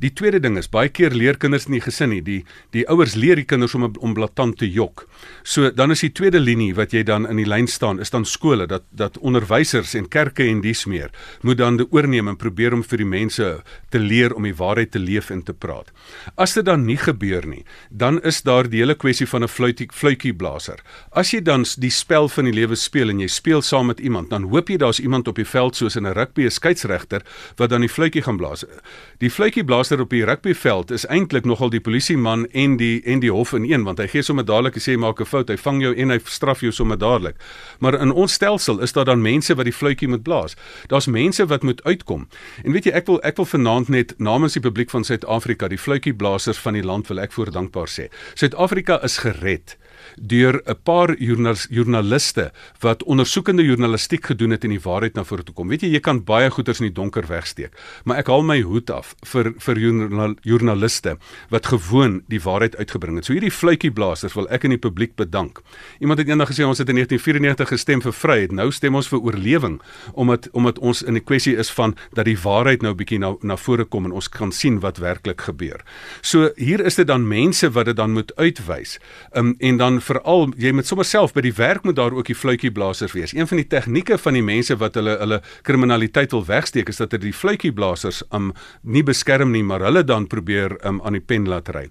Die 0.00 0.12
tweede 0.16 0.38
ding 0.40 0.56
is 0.56 0.68
baie 0.72 0.88
keer 0.88 1.12
leer 1.12 1.36
kinders 1.36 1.66
in 1.68 1.74
die 1.76 1.82
gesin 1.84 2.08
nie. 2.14 2.22
Die 2.24 2.38
die 2.72 2.86
ouers 2.88 3.12
leer 3.20 3.36
die 3.36 3.44
kinders 3.44 3.74
om 3.76 3.84
om 3.84 4.14
blaatant 4.16 4.56
te 4.60 4.68
jok. 4.68 5.04
So 5.44 5.68
dan 5.76 5.92
is 5.92 6.00
die 6.00 6.12
tweede 6.16 6.40
linie 6.40 6.72
wat 6.78 6.94
jy 6.96 7.02
dan 7.04 7.26
in 7.28 7.36
die 7.36 7.48
lyn 7.48 7.68
staan, 7.68 8.00
is 8.00 8.12
dan 8.14 8.24
skole 8.24 8.66
dat 8.70 8.86
dat 8.96 9.18
onderwysers 9.18 9.92
en 9.98 10.08
kerke 10.08 10.46
en 10.48 10.62
dies 10.64 10.86
meer 10.88 11.12
moet 11.42 11.58
dan 11.60 11.76
de 11.76 11.86
oorneem 11.92 12.28
en 12.32 12.38
probeer 12.40 12.72
om 12.72 12.84
vir 12.84 13.02
die 13.02 13.08
mense 13.10 13.48
te 13.92 14.00
leer 14.00 14.32
om 14.34 14.48
die 14.48 14.56
waarheid 14.56 14.92
te 14.94 15.02
leef 15.02 15.28
en 15.30 15.42
te 15.44 15.52
praat. 15.52 15.92
As 16.36 16.56
dit 16.56 16.64
dan 16.64 16.86
nie 16.88 16.96
gebeur 16.96 17.44
nie, 17.46 17.64
dan 17.90 18.22
is 18.24 18.40
daar 18.42 18.70
die 18.72 18.80
hele 18.80 18.96
kwessie 18.96 19.28
van 19.28 19.44
'n 19.44 19.52
fluitie 19.52 19.88
fluitjie 19.92 20.32
blaser. 20.32 20.80
As 21.12 21.32
jy 21.32 21.42
dan 21.42 21.64
die 21.76 21.92
spel 21.92 22.28
van 22.28 22.44
die 22.44 22.54
lewe 22.54 22.76
speel 22.76 23.10
en 23.10 23.20
jy 23.20 23.28
speel 23.28 23.62
saam 23.62 23.86
met 23.86 24.00
iemand, 24.00 24.30
dan 24.30 24.48
hoop 24.48 24.68
jy 24.68 24.76
daar's 24.76 25.00
iemand 25.00 25.28
op 25.28 25.36
die 25.36 25.44
veld 25.44 25.76
soos 25.76 25.96
in 25.96 26.06
'n 26.06 26.14
rugby 26.14 26.44
'n 26.44 26.50
skeieregter 26.50 27.22
wat 27.56 27.70
dan 27.70 27.80
die 27.80 27.88
fluitjie 27.88 28.22
gaan 28.22 28.36
blaas. 28.36 28.64
Die 29.18 29.30
fluitjie 29.30 29.64
blaser 29.90 30.04
op 30.04 30.10
die 30.10 30.24
rugbyveld 30.24 30.90
is 30.90 31.04
eintlik 31.10 31.44
nogal 31.44 31.70
die 31.70 31.80
polisieman 31.80 32.46
en 32.54 32.76
die 32.78 33.02
en 33.04 33.20
die 33.20 33.30
hof 33.30 33.52
in 33.52 33.64
een 33.66 33.82
want 33.84 33.98
hy 33.98 34.06
gee 34.06 34.22
sommer 34.22 34.44
dadelik 34.46 34.76
jy 34.78 34.96
maak 34.96 35.20
'n 35.20 35.26
fout, 35.26 35.48
hy 35.48 35.56
vang 35.56 35.82
jou 35.82 35.94
en 35.96 36.10
hy 36.10 36.18
straf 36.24 36.60
jou 36.60 36.70
sommer 36.70 36.98
dadelik. 36.98 37.34
Maar 37.80 38.00
in 38.00 38.12
ons 38.12 38.32
stelsel 38.32 38.80
is 38.80 38.92
daar 38.92 39.04
dan 39.04 39.22
mense 39.22 39.54
wat 39.54 39.64
die 39.64 39.72
fluitjie 39.72 40.08
moet 40.08 40.22
blaas. 40.22 40.56
Daar's 40.86 41.06
mense 41.06 41.46
wat 41.46 41.62
moet 41.62 41.82
uitkom. 41.84 42.28
En 42.64 42.72
weet 42.72 42.84
jy, 42.84 42.92
ek 42.92 43.06
wil 43.06 43.20
ek 43.22 43.36
wil 43.36 43.46
vanaand 43.46 43.88
net 43.88 44.14
namens 44.18 44.52
die 44.52 44.62
publiek 44.62 44.90
van 44.90 45.04
Suid-Afrika, 45.04 45.68
die 45.68 45.78
fluitjieblassers 45.78 46.58
van 46.58 46.74
die 46.74 46.84
land 46.84 47.08
wil 47.08 47.18
ek 47.18 47.32
voor 47.32 47.50
dankbaar 47.50 47.88
sê. 47.88 48.08
Suid-Afrika 48.34 49.02
is 49.02 49.18
gered 49.18 49.76
deur 50.16 50.62
'n 50.66 50.76
paar 50.84 51.16
joernaliste 51.18 52.52
wat 52.80 53.02
ondersoekende 53.02 53.64
journalistiek 53.64 54.26
gedoen 54.26 54.50
het 54.50 54.64
en 54.64 54.70
die 54.70 54.80
waarheid 54.80 55.14
na 55.14 55.24
vore 55.24 55.42
toe 55.42 55.54
kom. 55.54 55.68
Weet 55.68 55.82
jy, 55.82 55.92
jy 55.92 56.00
kan 56.00 56.24
baie 56.24 56.50
goeters 56.50 56.80
in 56.80 56.86
die 56.86 56.94
donker 56.94 57.26
wegsteek, 57.26 57.72
maar 58.04 58.16
ek 58.16 58.26
haal 58.26 58.42
my 58.42 58.60
hoed 58.60 58.90
af 58.90 59.14
vir 59.24 59.54
vir 59.58 59.76
joernaliste 60.42 61.16
wat 61.50 61.66
gewoon 61.66 62.22
die 62.28 62.40
waarheid 62.40 62.76
uitgebring 62.76 63.16
het. 63.16 63.24
So 63.24 63.32
hierdie 63.32 63.50
fluitjieblassers 63.50 64.34
wil 64.34 64.48
ek 64.50 64.64
in 64.64 64.70
die 64.70 64.78
publiek 64.78 65.16
bedank. 65.16 65.60
Iemand 66.00 66.18
het 66.18 66.28
eendag 66.28 66.48
gesê 66.48 66.64
ons 66.66 66.78
het 66.78 66.88
in 66.88 66.94
1994 66.94 67.68
gestem 67.68 68.02
vir 68.02 68.12
vryheid. 68.12 68.52
Nou 68.52 68.70
stem 68.70 68.94
ons 68.94 69.08
vir 69.08 69.20
oorlewing 69.20 69.80
omdat 70.14 70.48
omdat 70.52 70.78
ons 70.78 71.02
in 71.02 71.16
'n 71.16 71.24
kwessie 71.24 71.56
is 71.56 71.70
van 71.70 71.96
dat 72.12 72.24
die 72.24 72.38
waarheid 72.38 72.82
nou 72.82 72.94
bietjie 72.94 73.18
na 73.18 73.36
na 73.40 73.56
vore 73.56 73.84
kom 73.84 74.04
en 74.04 74.12
ons 74.12 74.28
kan 74.28 74.52
sien 74.52 74.80
wat 74.80 74.98
werklik 74.98 75.40
gebeur. 75.40 75.80
So 76.22 76.50
hier 76.56 76.80
is 76.80 76.94
dit 76.94 77.06
dan 77.06 77.28
mense 77.28 77.70
wat 77.70 77.84
dit 77.84 77.96
dan 77.96 78.12
moet 78.12 78.32
uitwys. 78.36 78.98
Um, 79.32 79.54
en 79.58 79.76
dan 79.76 79.99
dan 80.00 80.06
veral 80.06 80.48
jy 80.56 80.72
moet 80.72 80.88
sommer 80.88 81.04
self 81.04 81.34
by 81.34 81.42
die 81.44 81.54
werk 81.56 81.84
moet 81.84 81.96
daar 81.98 82.14
ook 82.16 82.28
die 82.30 82.36
fluitjieblasers 82.36 83.12
wees. 83.12 83.34
Een 83.36 83.48
van 83.48 83.60
die 83.60 83.66
tegnieke 83.68 84.16
van 84.18 84.36
die 84.36 84.44
mense 84.44 84.76
wat 84.80 84.96
hulle 84.96 85.16
hulle 85.20 85.40
kriminaliteit 85.66 86.32
wil 86.32 86.44
wegsteek 86.46 86.88
is 86.88 87.00
dat 87.00 87.12
hulle 87.12 87.28
die 87.28 87.36
fluitjieblasers 87.36 88.22
um 88.36 88.52
nie 88.82 89.02
beskerm 89.04 89.52
nie, 89.52 89.62
maar 89.62 89.84
hulle 89.84 90.02
dan 90.04 90.26
probeer 90.30 90.76
um 90.86 91.00
aan 91.04 91.18
die 91.18 91.24
pen 91.24 91.48
laat 91.48 91.68
ry. 91.74 91.88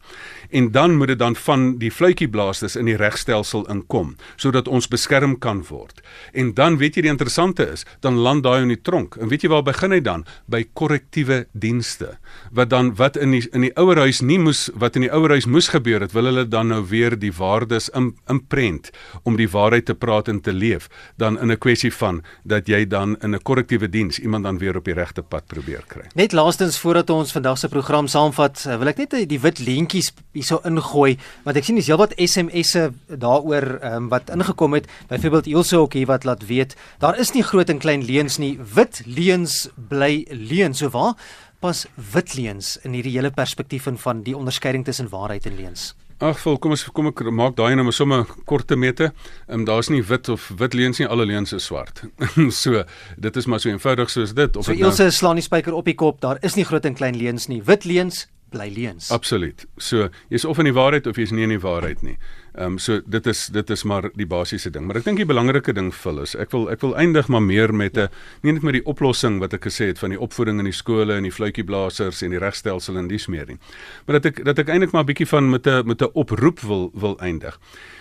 En 0.50 0.72
dan 0.72 0.98
moet 0.98 1.13
dit 1.13 1.19
dan 1.19 1.36
van 1.36 1.78
die 1.80 1.91
fluitjieblasers 1.91 2.78
in 2.80 2.89
die 2.89 2.98
regstelsel 2.98 3.67
inkom 3.69 4.15
sodat 4.39 4.67
ons 4.67 4.89
beskerm 4.89 5.38
kan 5.39 5.62
word. 5.69 6.02
En 6.34 6.54
dan 6.58 6.80
weet 6.80 6.98
jy 6.98 7.06
die 7.06 7.13
interessante 7.13 7.67
is, 7.69 7.86
dan 8.02 8.17
land 8.17 8.43
daai 8.43 8.63
in 8.63 8.74
die 8.74 8.82
tronk. 8.82 9.17
En 9.19 9.30
weet 9.30 9.45
jy 9.45 9.52
waar 9.52 9.65
begin 9.67 9.93
hy 9.93 10.02
dan? 10.02 10.26
By 10.48 10.63
korrektiewe 10.74 11.45
dienste. 11.54 12.15
Wat 12.56 12.72
dan 12.74 12.95
wat 12.98 13.19
in 13.19 13.36
die 13.36 13.43
in 13.54 13.67
die 13.67 13.74
ouerhuis 13.78 14.22
nie 14.22 14.39
moes 14.39 14.67
wat 14.80 14.98
in 14.98 15.06
die 15.06 15.13
ouerhuis 15.13 15.45
moes 15.45 15.69
gebeur 15.74 16.02
het, 16.02 16.13
wil 16.15 16.30
hulle 16.32 16.48
dan 16.48 16.72
nou 16.74 16.82
weer 16.89 17.15
die 17.19 17.34
waardes 17.36 17.89
imprent 18.27 18.89
om 19.23 19.38
die 19.39 19.49
waarheid 19.49 19.85
te 19.89 19.95
praat 19.95 20.27
en 20.31 20.41
te 20.41 20.53
leef, 20.53 20.89
dan 21.17 21.39
in 21.39 21.51
'n 21.51 21.57
kwessie 21.57 21.93
van 21.93 22.23
dat 22.43 22.67
jy 22.67 22.88
dan 22.88 23.17
in 23.21 23.35
'n 23.35 23.41
korrektiewe 23.41 23.89
diens 23.89 24.19
iemand 24.19 24.43
dan 24.43 24.57
weer 24.57 24.77
op 24.77 24.85
die 24.85 24.93
regte 24.93 25.21
pad 25.21 25.47
probeer 25.47 25.83
kry. 25.88 26.05
Net 26.15 26.31
laastens 26.31 26.79
voordat 26.79 27.09
ons 27.09 27.31
vandag 27.31 27.57
se 27.57 27.67
program 27.67 28.07
saamvat, 28.07 28.63
wil 28.63 28.88
ek 28.88 28.97
net 28.97 29.29
die 29.29 29.39
wit 29.39 29.59
leentjies 29.59 30.12
hierso 30.31 30.59
ingooi 30.63 31.17
want 31.43 31.57
ek 31.57 31.63
sien 31.63 31.75
dis 31.75 31.88
heelwat 31.88 32.13
SMS'e 32.17 32.89
daaroor 33.07 33.79
um, 33.83 34.09
wat 34.09 34.29
ingekom 34.29 34.73
het. 34.73 34.88
Byvoorbeeld 35.07 35.47
Ilse 35.47 35.77
ook 35.77 35.93
hier 35.93 36.07
wat 36.09 36.23
laat 36.23 36.45
weet, 36.45 36.75
daar 36.99 37.19
is 37.19 37.33
nie 37.33 37.43
groot 37.43 37.69
en 37.69 37.79
klein 37.79 38.05
leuns 38.05 38.38
nie. 38.38 38.57
Wit 38.75 39.01
leuns 39.05 39.69
bly 39.89 40.25
leuns. 40.29 40.77
So 40.79 40.89
waar 40.89 41.15
pas 41.59 41.85
wit 42.13 42.35
leuns 42.38 42.77
in 42.88 42.93
hierdie 42.95 43.17
hele 43.17 43.31
perspektief 43.35 43.88
van 43.99 44.23
die 44.23 44.38
onderskeiding 44.38 44.85
tussen 44.85 45.09
waarheid 45.12 45.45
en 45.45 45.55
leuns? 45.55 45.93
Ag, 46.19 46.36
vol, 46.43 46.58
kom 46.60 46.73
ons 46.75 46.82
kom 46.91 47.08
ek 47.08 47.21
maak 47.32 47.53
daai 47.55 47.77
nou 47.79 47.93
sommer 47.95 48.25
korte 48.49 48.75
mete. 48.75 49.13
Ehm 49.47 49.62
um, 49.62 49.65
daar's 49.67 49.88
nie 49.88 50.01
wit 50.03 50.27
of 50.29 50.49
wit 50.60 50.75
leuns 50.75 50.99
nie, 50.99 51.08
alle 51.08 51.25
leuns 51.25 51.53
is 51.55 51.69
swart. 51.69 52.03
so, 52.63 52.84
dit 53.15 53.39
is 53.39 53.47
maar 53.47 53.63
so 53.63 53.71
eenvoudig 53.71 54.12
soos 54.12 54.34
dit 54.36 54.60
of 54.60 54.67
so, 54.67 54.75
dit 54.75 54.84
nou 54.84 55.12
slaan 55.15 55.39
die 55.39 55.45
spyker 55.45 55.77
op 55.77 55.88
die 55.88 55.95
kop. 55.95 56.19
Daar 56.19 56.41
is 56.43 56.60
nie 56.60 56.67
groot 56.67 56.84
en 56.86 56.97
klein 56.99 57.15
leuns 57.15 57.47
nie. 57.47 57.62
Wit 57.63 57.88
leuns 57.88 58.25
bly 58.51 58.67
leuns. 58.73 59.13
Absoluut. 59.15 59.63
So, 59.77 60.10
jy's 60.27 60.45
of 60.45 60.60
in 60.60 60.67
die 60.67 60.75
waarheid 60.75 61.08
of 61.08 61.15
jy's 61.21 61.32
nie 61.32 61.47
in 61.47 61.55
die 61.55 61.63
waarheid 61.63 62.03
nie. 62.03 62.17
Ehm 62.55 62.65
um, 62.65 62.77
so 62.77 63.01
dit 63.05 63.27
is 63.27 63.47
dit 63.47 63.69
is 63.69 63.83
maar 63.83 64.09
die 64.15 64.25
basiese 64.27 64.69
ding. 64.69 64.88
Maar 64.88 64.97
ek 64.97 65.03
dink 65.05 65.17
die 65.17 65.25
belangrike 65.25 65.73
ding 65.73 65.91
vir 65.93 66.21
is 66.21 66.35
ek 66.35 66.51
wil 66.51 66.69
ek 66.69 66.81
wil 66.81 66.95
eindig 66.97 67.27
maar 67.27 67.43
meer 67.43 67.73
met 67.73 67.97
'n 67.97 68.09
nie 68.41 68.53
net 68.53 68.63
met 68.63 68.73
die 68.73 68.85
oplossing 68.85 69.39
wat 69.39 69.53
ek 69.53 69.65
gesê 69.65 69.88
het 69.88 69.99
van 69.99 70.09
die 70.09 70.19
opvoeding 70.19 70.59
in 70.59 70.65
die 70.65 70.73
skole 70.73 71.13
en 71.13 71.23
die 71.23 71.31
fluitjieblasers 71.31 72.21
en 72.21 72.29
die 72.29 72.39
regstelsel 72.39 72.97
en 72.97 73.07
dis 73.07 73.27
meer 73.27 73.45
nie. 73.47 73.57
Maar 74.05 74.19
dat 74.19 74.25
ek 74.25 74.45
dat 74.45 74.59
ek 74.59 74.69
eintlik 74.69 74.91
maar 74.91 75.03
'n 75.03 75.12
bietjie 75.13 75.27
van 75.27 75.49
met 75.49 75.67
'n 75.67 75.85
met 75.85 76.01
'n 76.01 76.09
oproep 76.13 76.59
wil 76.59 76.91
wil 76.93 77.17
eindig. 77.19 77.59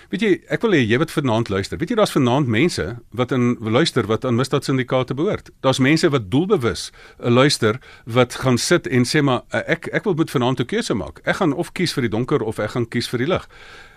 Weet 0.09 0.23
jy, 0.25 0.29
ek 0.49 0.63
wil 0.65 0.73
hê 0.73 0.79
jy 0.89 0.97
wat 1.03 1.11
vanaand 1.13 1.51
luister. 1.53 1.77
Weet 1.77 1.91
jy 1.93 1.97
daar's 1.99 2.15
vanaand 2.15 2.49
mense 2.49 2.85
wat 3.13 3.33
in 3.37 3.59
luister 3.61 4.07
wat 4.09 4.25
aan 4.25 4.39
misdaadsyndikaate 4.41 5.13
behoort. 5.19 5.51
Daar's 5.61 5.83
mense 5.85 6.09
wat 6.09 6.31
doelbewus 6.33 6.89
'n 7.21 7.33
luister 7.37 7.77
wat 8.07 8.41
gaan 8.41 8.57
sit 8.57 8.87
en 8.87 9.05
sê 9.05 9.21
maar 9.21 9.43
ek 9.53 9.89
ek 9.93 10.05
wil 10.05 10.15
moet 10.15 10.31
vanaand 10.31 10.61
'n 10.61 10.67
keuse 10.67 10.95
maak. 10.95 11.21
Ek 11.25 11.37
gaan 11.37 11.53
of 11.53 11.73
kies 11.73 11.93
vir 11.93 12.09
die 12.09 12.11
donker 12.17 12.41
of 12.41 12.59
ek 12.59 12.71
gaan 12.71 12.89
kies 12.89 13.09
vir 13.09 13.19
die 13.19 13.29
lig. 13.29 13.49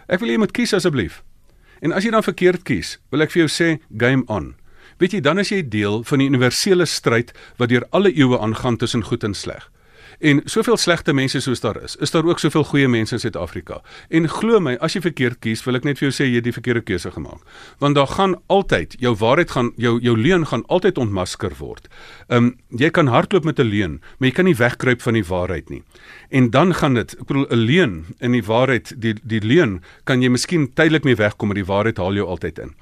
Ek 0.09 0.19
wil 0.19 0.29
jy 0.29 0.37
moet 0.37 0.51
kies 0.51 0.73
asseblief. 0.73 1.23
En 1.81 1.93
as 1.93 2.03
jy 2.03 2.11
dan 2.11 2.23
verkeerd 2.23 2.63
kies, 2.63 2.99
wil 3.09 3.21
ek 3.21 3.31
vir 3.31 3.47
jou 3.47 3.49
sê 3.49 3.79
game 3.97 4.23
on. 4.27 4.55
Weet 4.97 5.11
jy, 5.13 5.21
dan 5.21 5.39
is 5.39 5.49
jy 5.49 5.63
deel 5.63 6.03
van 6.03 6.19
die 6.19 6.27
universele 6.27 6.85
stryd 6.85 7.31
wat 7.57 7.69
deur 7.69 7.87
alle 7.91 8.11
eeue 8.13 8.37
aangaan 8.37 8.77
tussen 8.77 9.03
goed 9.03 9.23
en 9.23 9.33
sleg. 9.33 9.70
En 10.21 10.41
soveel 10.45 10.77
slegte 10.77 11.13
mense 11.17 11.39
soos 11.41 11.63
daar 11.63 11.79
is, 11.81 11.95
is 11.97 12.11
daar 12.13 12.27
ook 12.29 12.39
soveel 12.39 12.63
goeie 12.69 12.87
mense 12.87 13.15
in 13.15 13.19
Suid-Afrika. 13.19 13.79
En 14.13 14.27
glo 14.29 14.59
my, 14.61 14.75
as 14.77 14.93
jy 14.93 15.01
verkeerd 15.01 15.39
kies, 15.41 15.63
wil 15.65 15.79
ek 15.79 15.87
net 15.87 15.97
vir 15.97 16.07
jou 16.07 16.13
sê 16.13 16.27
jy 16.27 16.37
het 16.37 16.45
die 16.45 16.53
verkeerde 16.53 16.83
keuse 16.85 17.09
gemaak. 17.15 17.41
Want 17.81 17.97
daar 17.97 18.11
gaan 18.11 18.35
altyd 18.53 18.93
jou 19.01 19.15
waarheid 19.17 19.55
gaan 19.55 19.71
jou 19.81 19.95
jou 20.05 20.13
leuen 20.17 20.45
gaan 20.45 20.61
altyd 20.69 21.01
ontmasker 21.01 21.57
word. 21.57 21.89
Ehm 22.29 22.51
um, 22.51 22.53
jy 22.77 22.91
kan 22.93 23.09
hardloop 23.09 23.49
met 23.49 23.59
'n 23.59 23.65
leuen, 23.65 23.97
maar 24.17 24.29
jy 24.29 24.35
kan 24.35 24.45
nie 24.45 24.55
wegkruip 24.55 25.01
van 25.01 25.13
die 25.13 25.25
waarheid 25.25 25.69
nie. 25.69 25.83
En 26.29 26.49
dan 26.49 26.73
gaan 26.73 26.93
dit, 26.93 27.17
ek 27.19 27.25
bedoel 27.25 27.47
'n 27.49 27.65
leuen 27.65 28.05
in 28.19 28.31
die 28.31 28.45
waarheid, 28.45 28.93
die 29.01 29.15
die 29.23 29.41
leuen 29.41 29.81
kan 30.03 30.21
jy 30.21 30.29
miskien 30.29 30.73
tydelik 30.73 31.03
mee 31.03 31.15
wegkom, 31.15 31.47
maar 31.47 31.57
die 31.57 31.65
waarheid 31.65 31.97
haal 31.97 32.13
jou 32.13 32.27
altyd 32.27 32.59
in. 32.59 32.75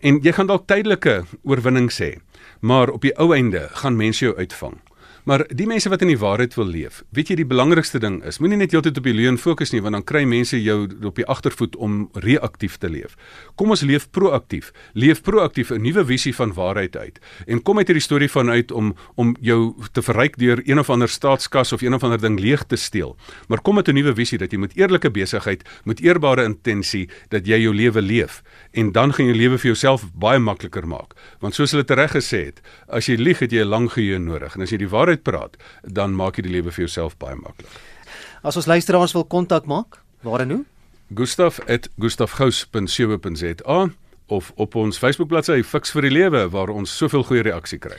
En 0.00 0.20
jy 0.22 0.32
gaan 0.32 0.46
dalk 0.46 0.66
tydelike 0.66 1.24
oorwinning 1.44 1.92
sê, 1.92 2.20
maar 2.60 2.88
op 2.88 3.02
die 3.02 3.16
ou 3.18 3.34
einde 3.34 3.68
gaan 3.72 3.96
mense 3.96 4.24
jou 4.24 4.36
uitvang. 4.36 4.80
Maar 5.26 5.42
die 5.58 5.66
mense 5.66 5.90
wat 5.90 6.04
in 6.04 6.12
die 6.12 6.18
waarheid 6.20 6.52
wil 6.54 6.68
leef, 6.70 7.00
weet 7.10 7.32
jy 7.32 7.36
die 7.40 7.48
belangrikste 7.50 7.98
ding 7.98 8.20
is, 8.30 8.36
moenie 8.38 8.60
net 8.60 8.70
heeltyd 8.70 9.00
op 9.00 9.06
die 9.08 9.14
leuen 9.16 9.34
fokus 9.42 9.72
nie, 9.74 9.80
want 9.82 9.96
dan 9.98 10.04
kry 10.06 10.20
mense 10.22 10.54
jou 10.62 10.84
op 11.08 11.16
die 11.18 11.26
agtervoet 11.26 11.74
om 11.82 11.96
reaktief 12.22 12.76
te 12.78 12.86
leef. 12.86 13.16
Kom 13.58 13.74
ons 13.74 13.82
leef 13.82 14.06
proaktief. 14.14 14.68
Leef 14.94 15.24
proaktief 15.26 15.72
'n 15.74 15.82
nuwe 15.82 16.04
visie 16.06 16.34
van 16.34 16.52
waarheid 16.54 16.96
uit. 16.96 17.18
En 17.46 17.62
kom 17.62 17.78
uit 17.78 17.88
hierdie 17.88 18.06
storie 18.06 18.30
van 18.30 18.50
uit 18.50 18.70
om 18.70 18.94
om 19.16 19.34
jou 19.40 19.74
te 19.92 20.02
verryk 20.02 20.38
deur 20.38 20.62
een 20.64 20.78
of 20.78 20.90
ander 20.90 21.08
staatskas 21.08 21.72
of 21.72 21.82
een 21.82 21.94
of 21.94 22.04
ander 22.04 22.20
ding 22.20 22.38
leeg 22.38 22.62
te 22.64 22.76
steel. 22.76 23.16
Maar 23.48 23.60
kom 23.60 23.74
met 23.74 23.88
'n 23.88 23.94
nuwe 23.94 24.14
visie 24.14 24.38
dat 24.38 24.52
jy 24.52 24.58
met 24.58 24.76
eerlike 24.76 25.10
besigheid, 25.10 25.68
met 25.84 26.00
eerbare 26.00 26.44
intensie 26.44 27.08
dat 27.28 27.46
jy 27.46 27.58
jou 27.58 27.74
lewe 27.74 28.02
leef 28.02 28.42
en 28.72 28.92
dan 28.92 29.12
gaan 29.12 29.26
jy 29.26 29.34
lewe 29.34 29.58
vir 29.58 29.66
jouself 29.74 30.04
baie 30.14 30.38
makliker 30.38 30.86
maak. 30.86 31.14
Want 31.40 31.54
soos 31.54 31.70
hulle 31.70 31.84
tereg 31.84 32.12
gesê 32.12 32.44
het, 32.44 32.60
as 32.88 33.06
jy 33.06 33.16
lieg, 33.16 33.38
het 33.38 33.50
jy 33.50 33.64
'n 33.64 33.68
lang 33.68 33.90
geheue 33.90 34.18
nodig. 34.18 34.54
En 34.54 34.62
as 34.62 34.70
jy 34.70 34.78
die 34.78 34.88
waarheid 34.88 35.15
uitpraat, 35.16 35.56
dan 35.82 36.14
maak 36.14 36.36
jy 36.36 36.42
die 36.46 36.56
lewe 36.58 36.70
vir 36.70 36.82
jouself 36.86 37.12
baie 37.18 37.36
maklik. 37.40 37.70
As 38.46 38.56
ons 38.56 38.70
luisteraars 38.70 39.12
wil 39.16 39.24
kontak 39.24 39.66
maak, 39.66 40.02
waar 40.22 40.40
en 40.44 40.50
hoe? 40.50 40.64
Gustaf@gustafgous.co.za 41.14 43.90
of 44.26 44.52
op 44.54 44.74
ons 44.74 44.98
Facebook 44.98 45.28
bladsy 45.28 45.62
Fix 45.62 45.90
vir 45.94 46.02
die 46.02 46.10
Lewe 46.10 46.48
waar 46.50 46.68
ons 46.68 46.96
soveel 46.96 47.22
goeie 47.22 47.42
reaksie 47.46 47.78
kry. 47.78 47.96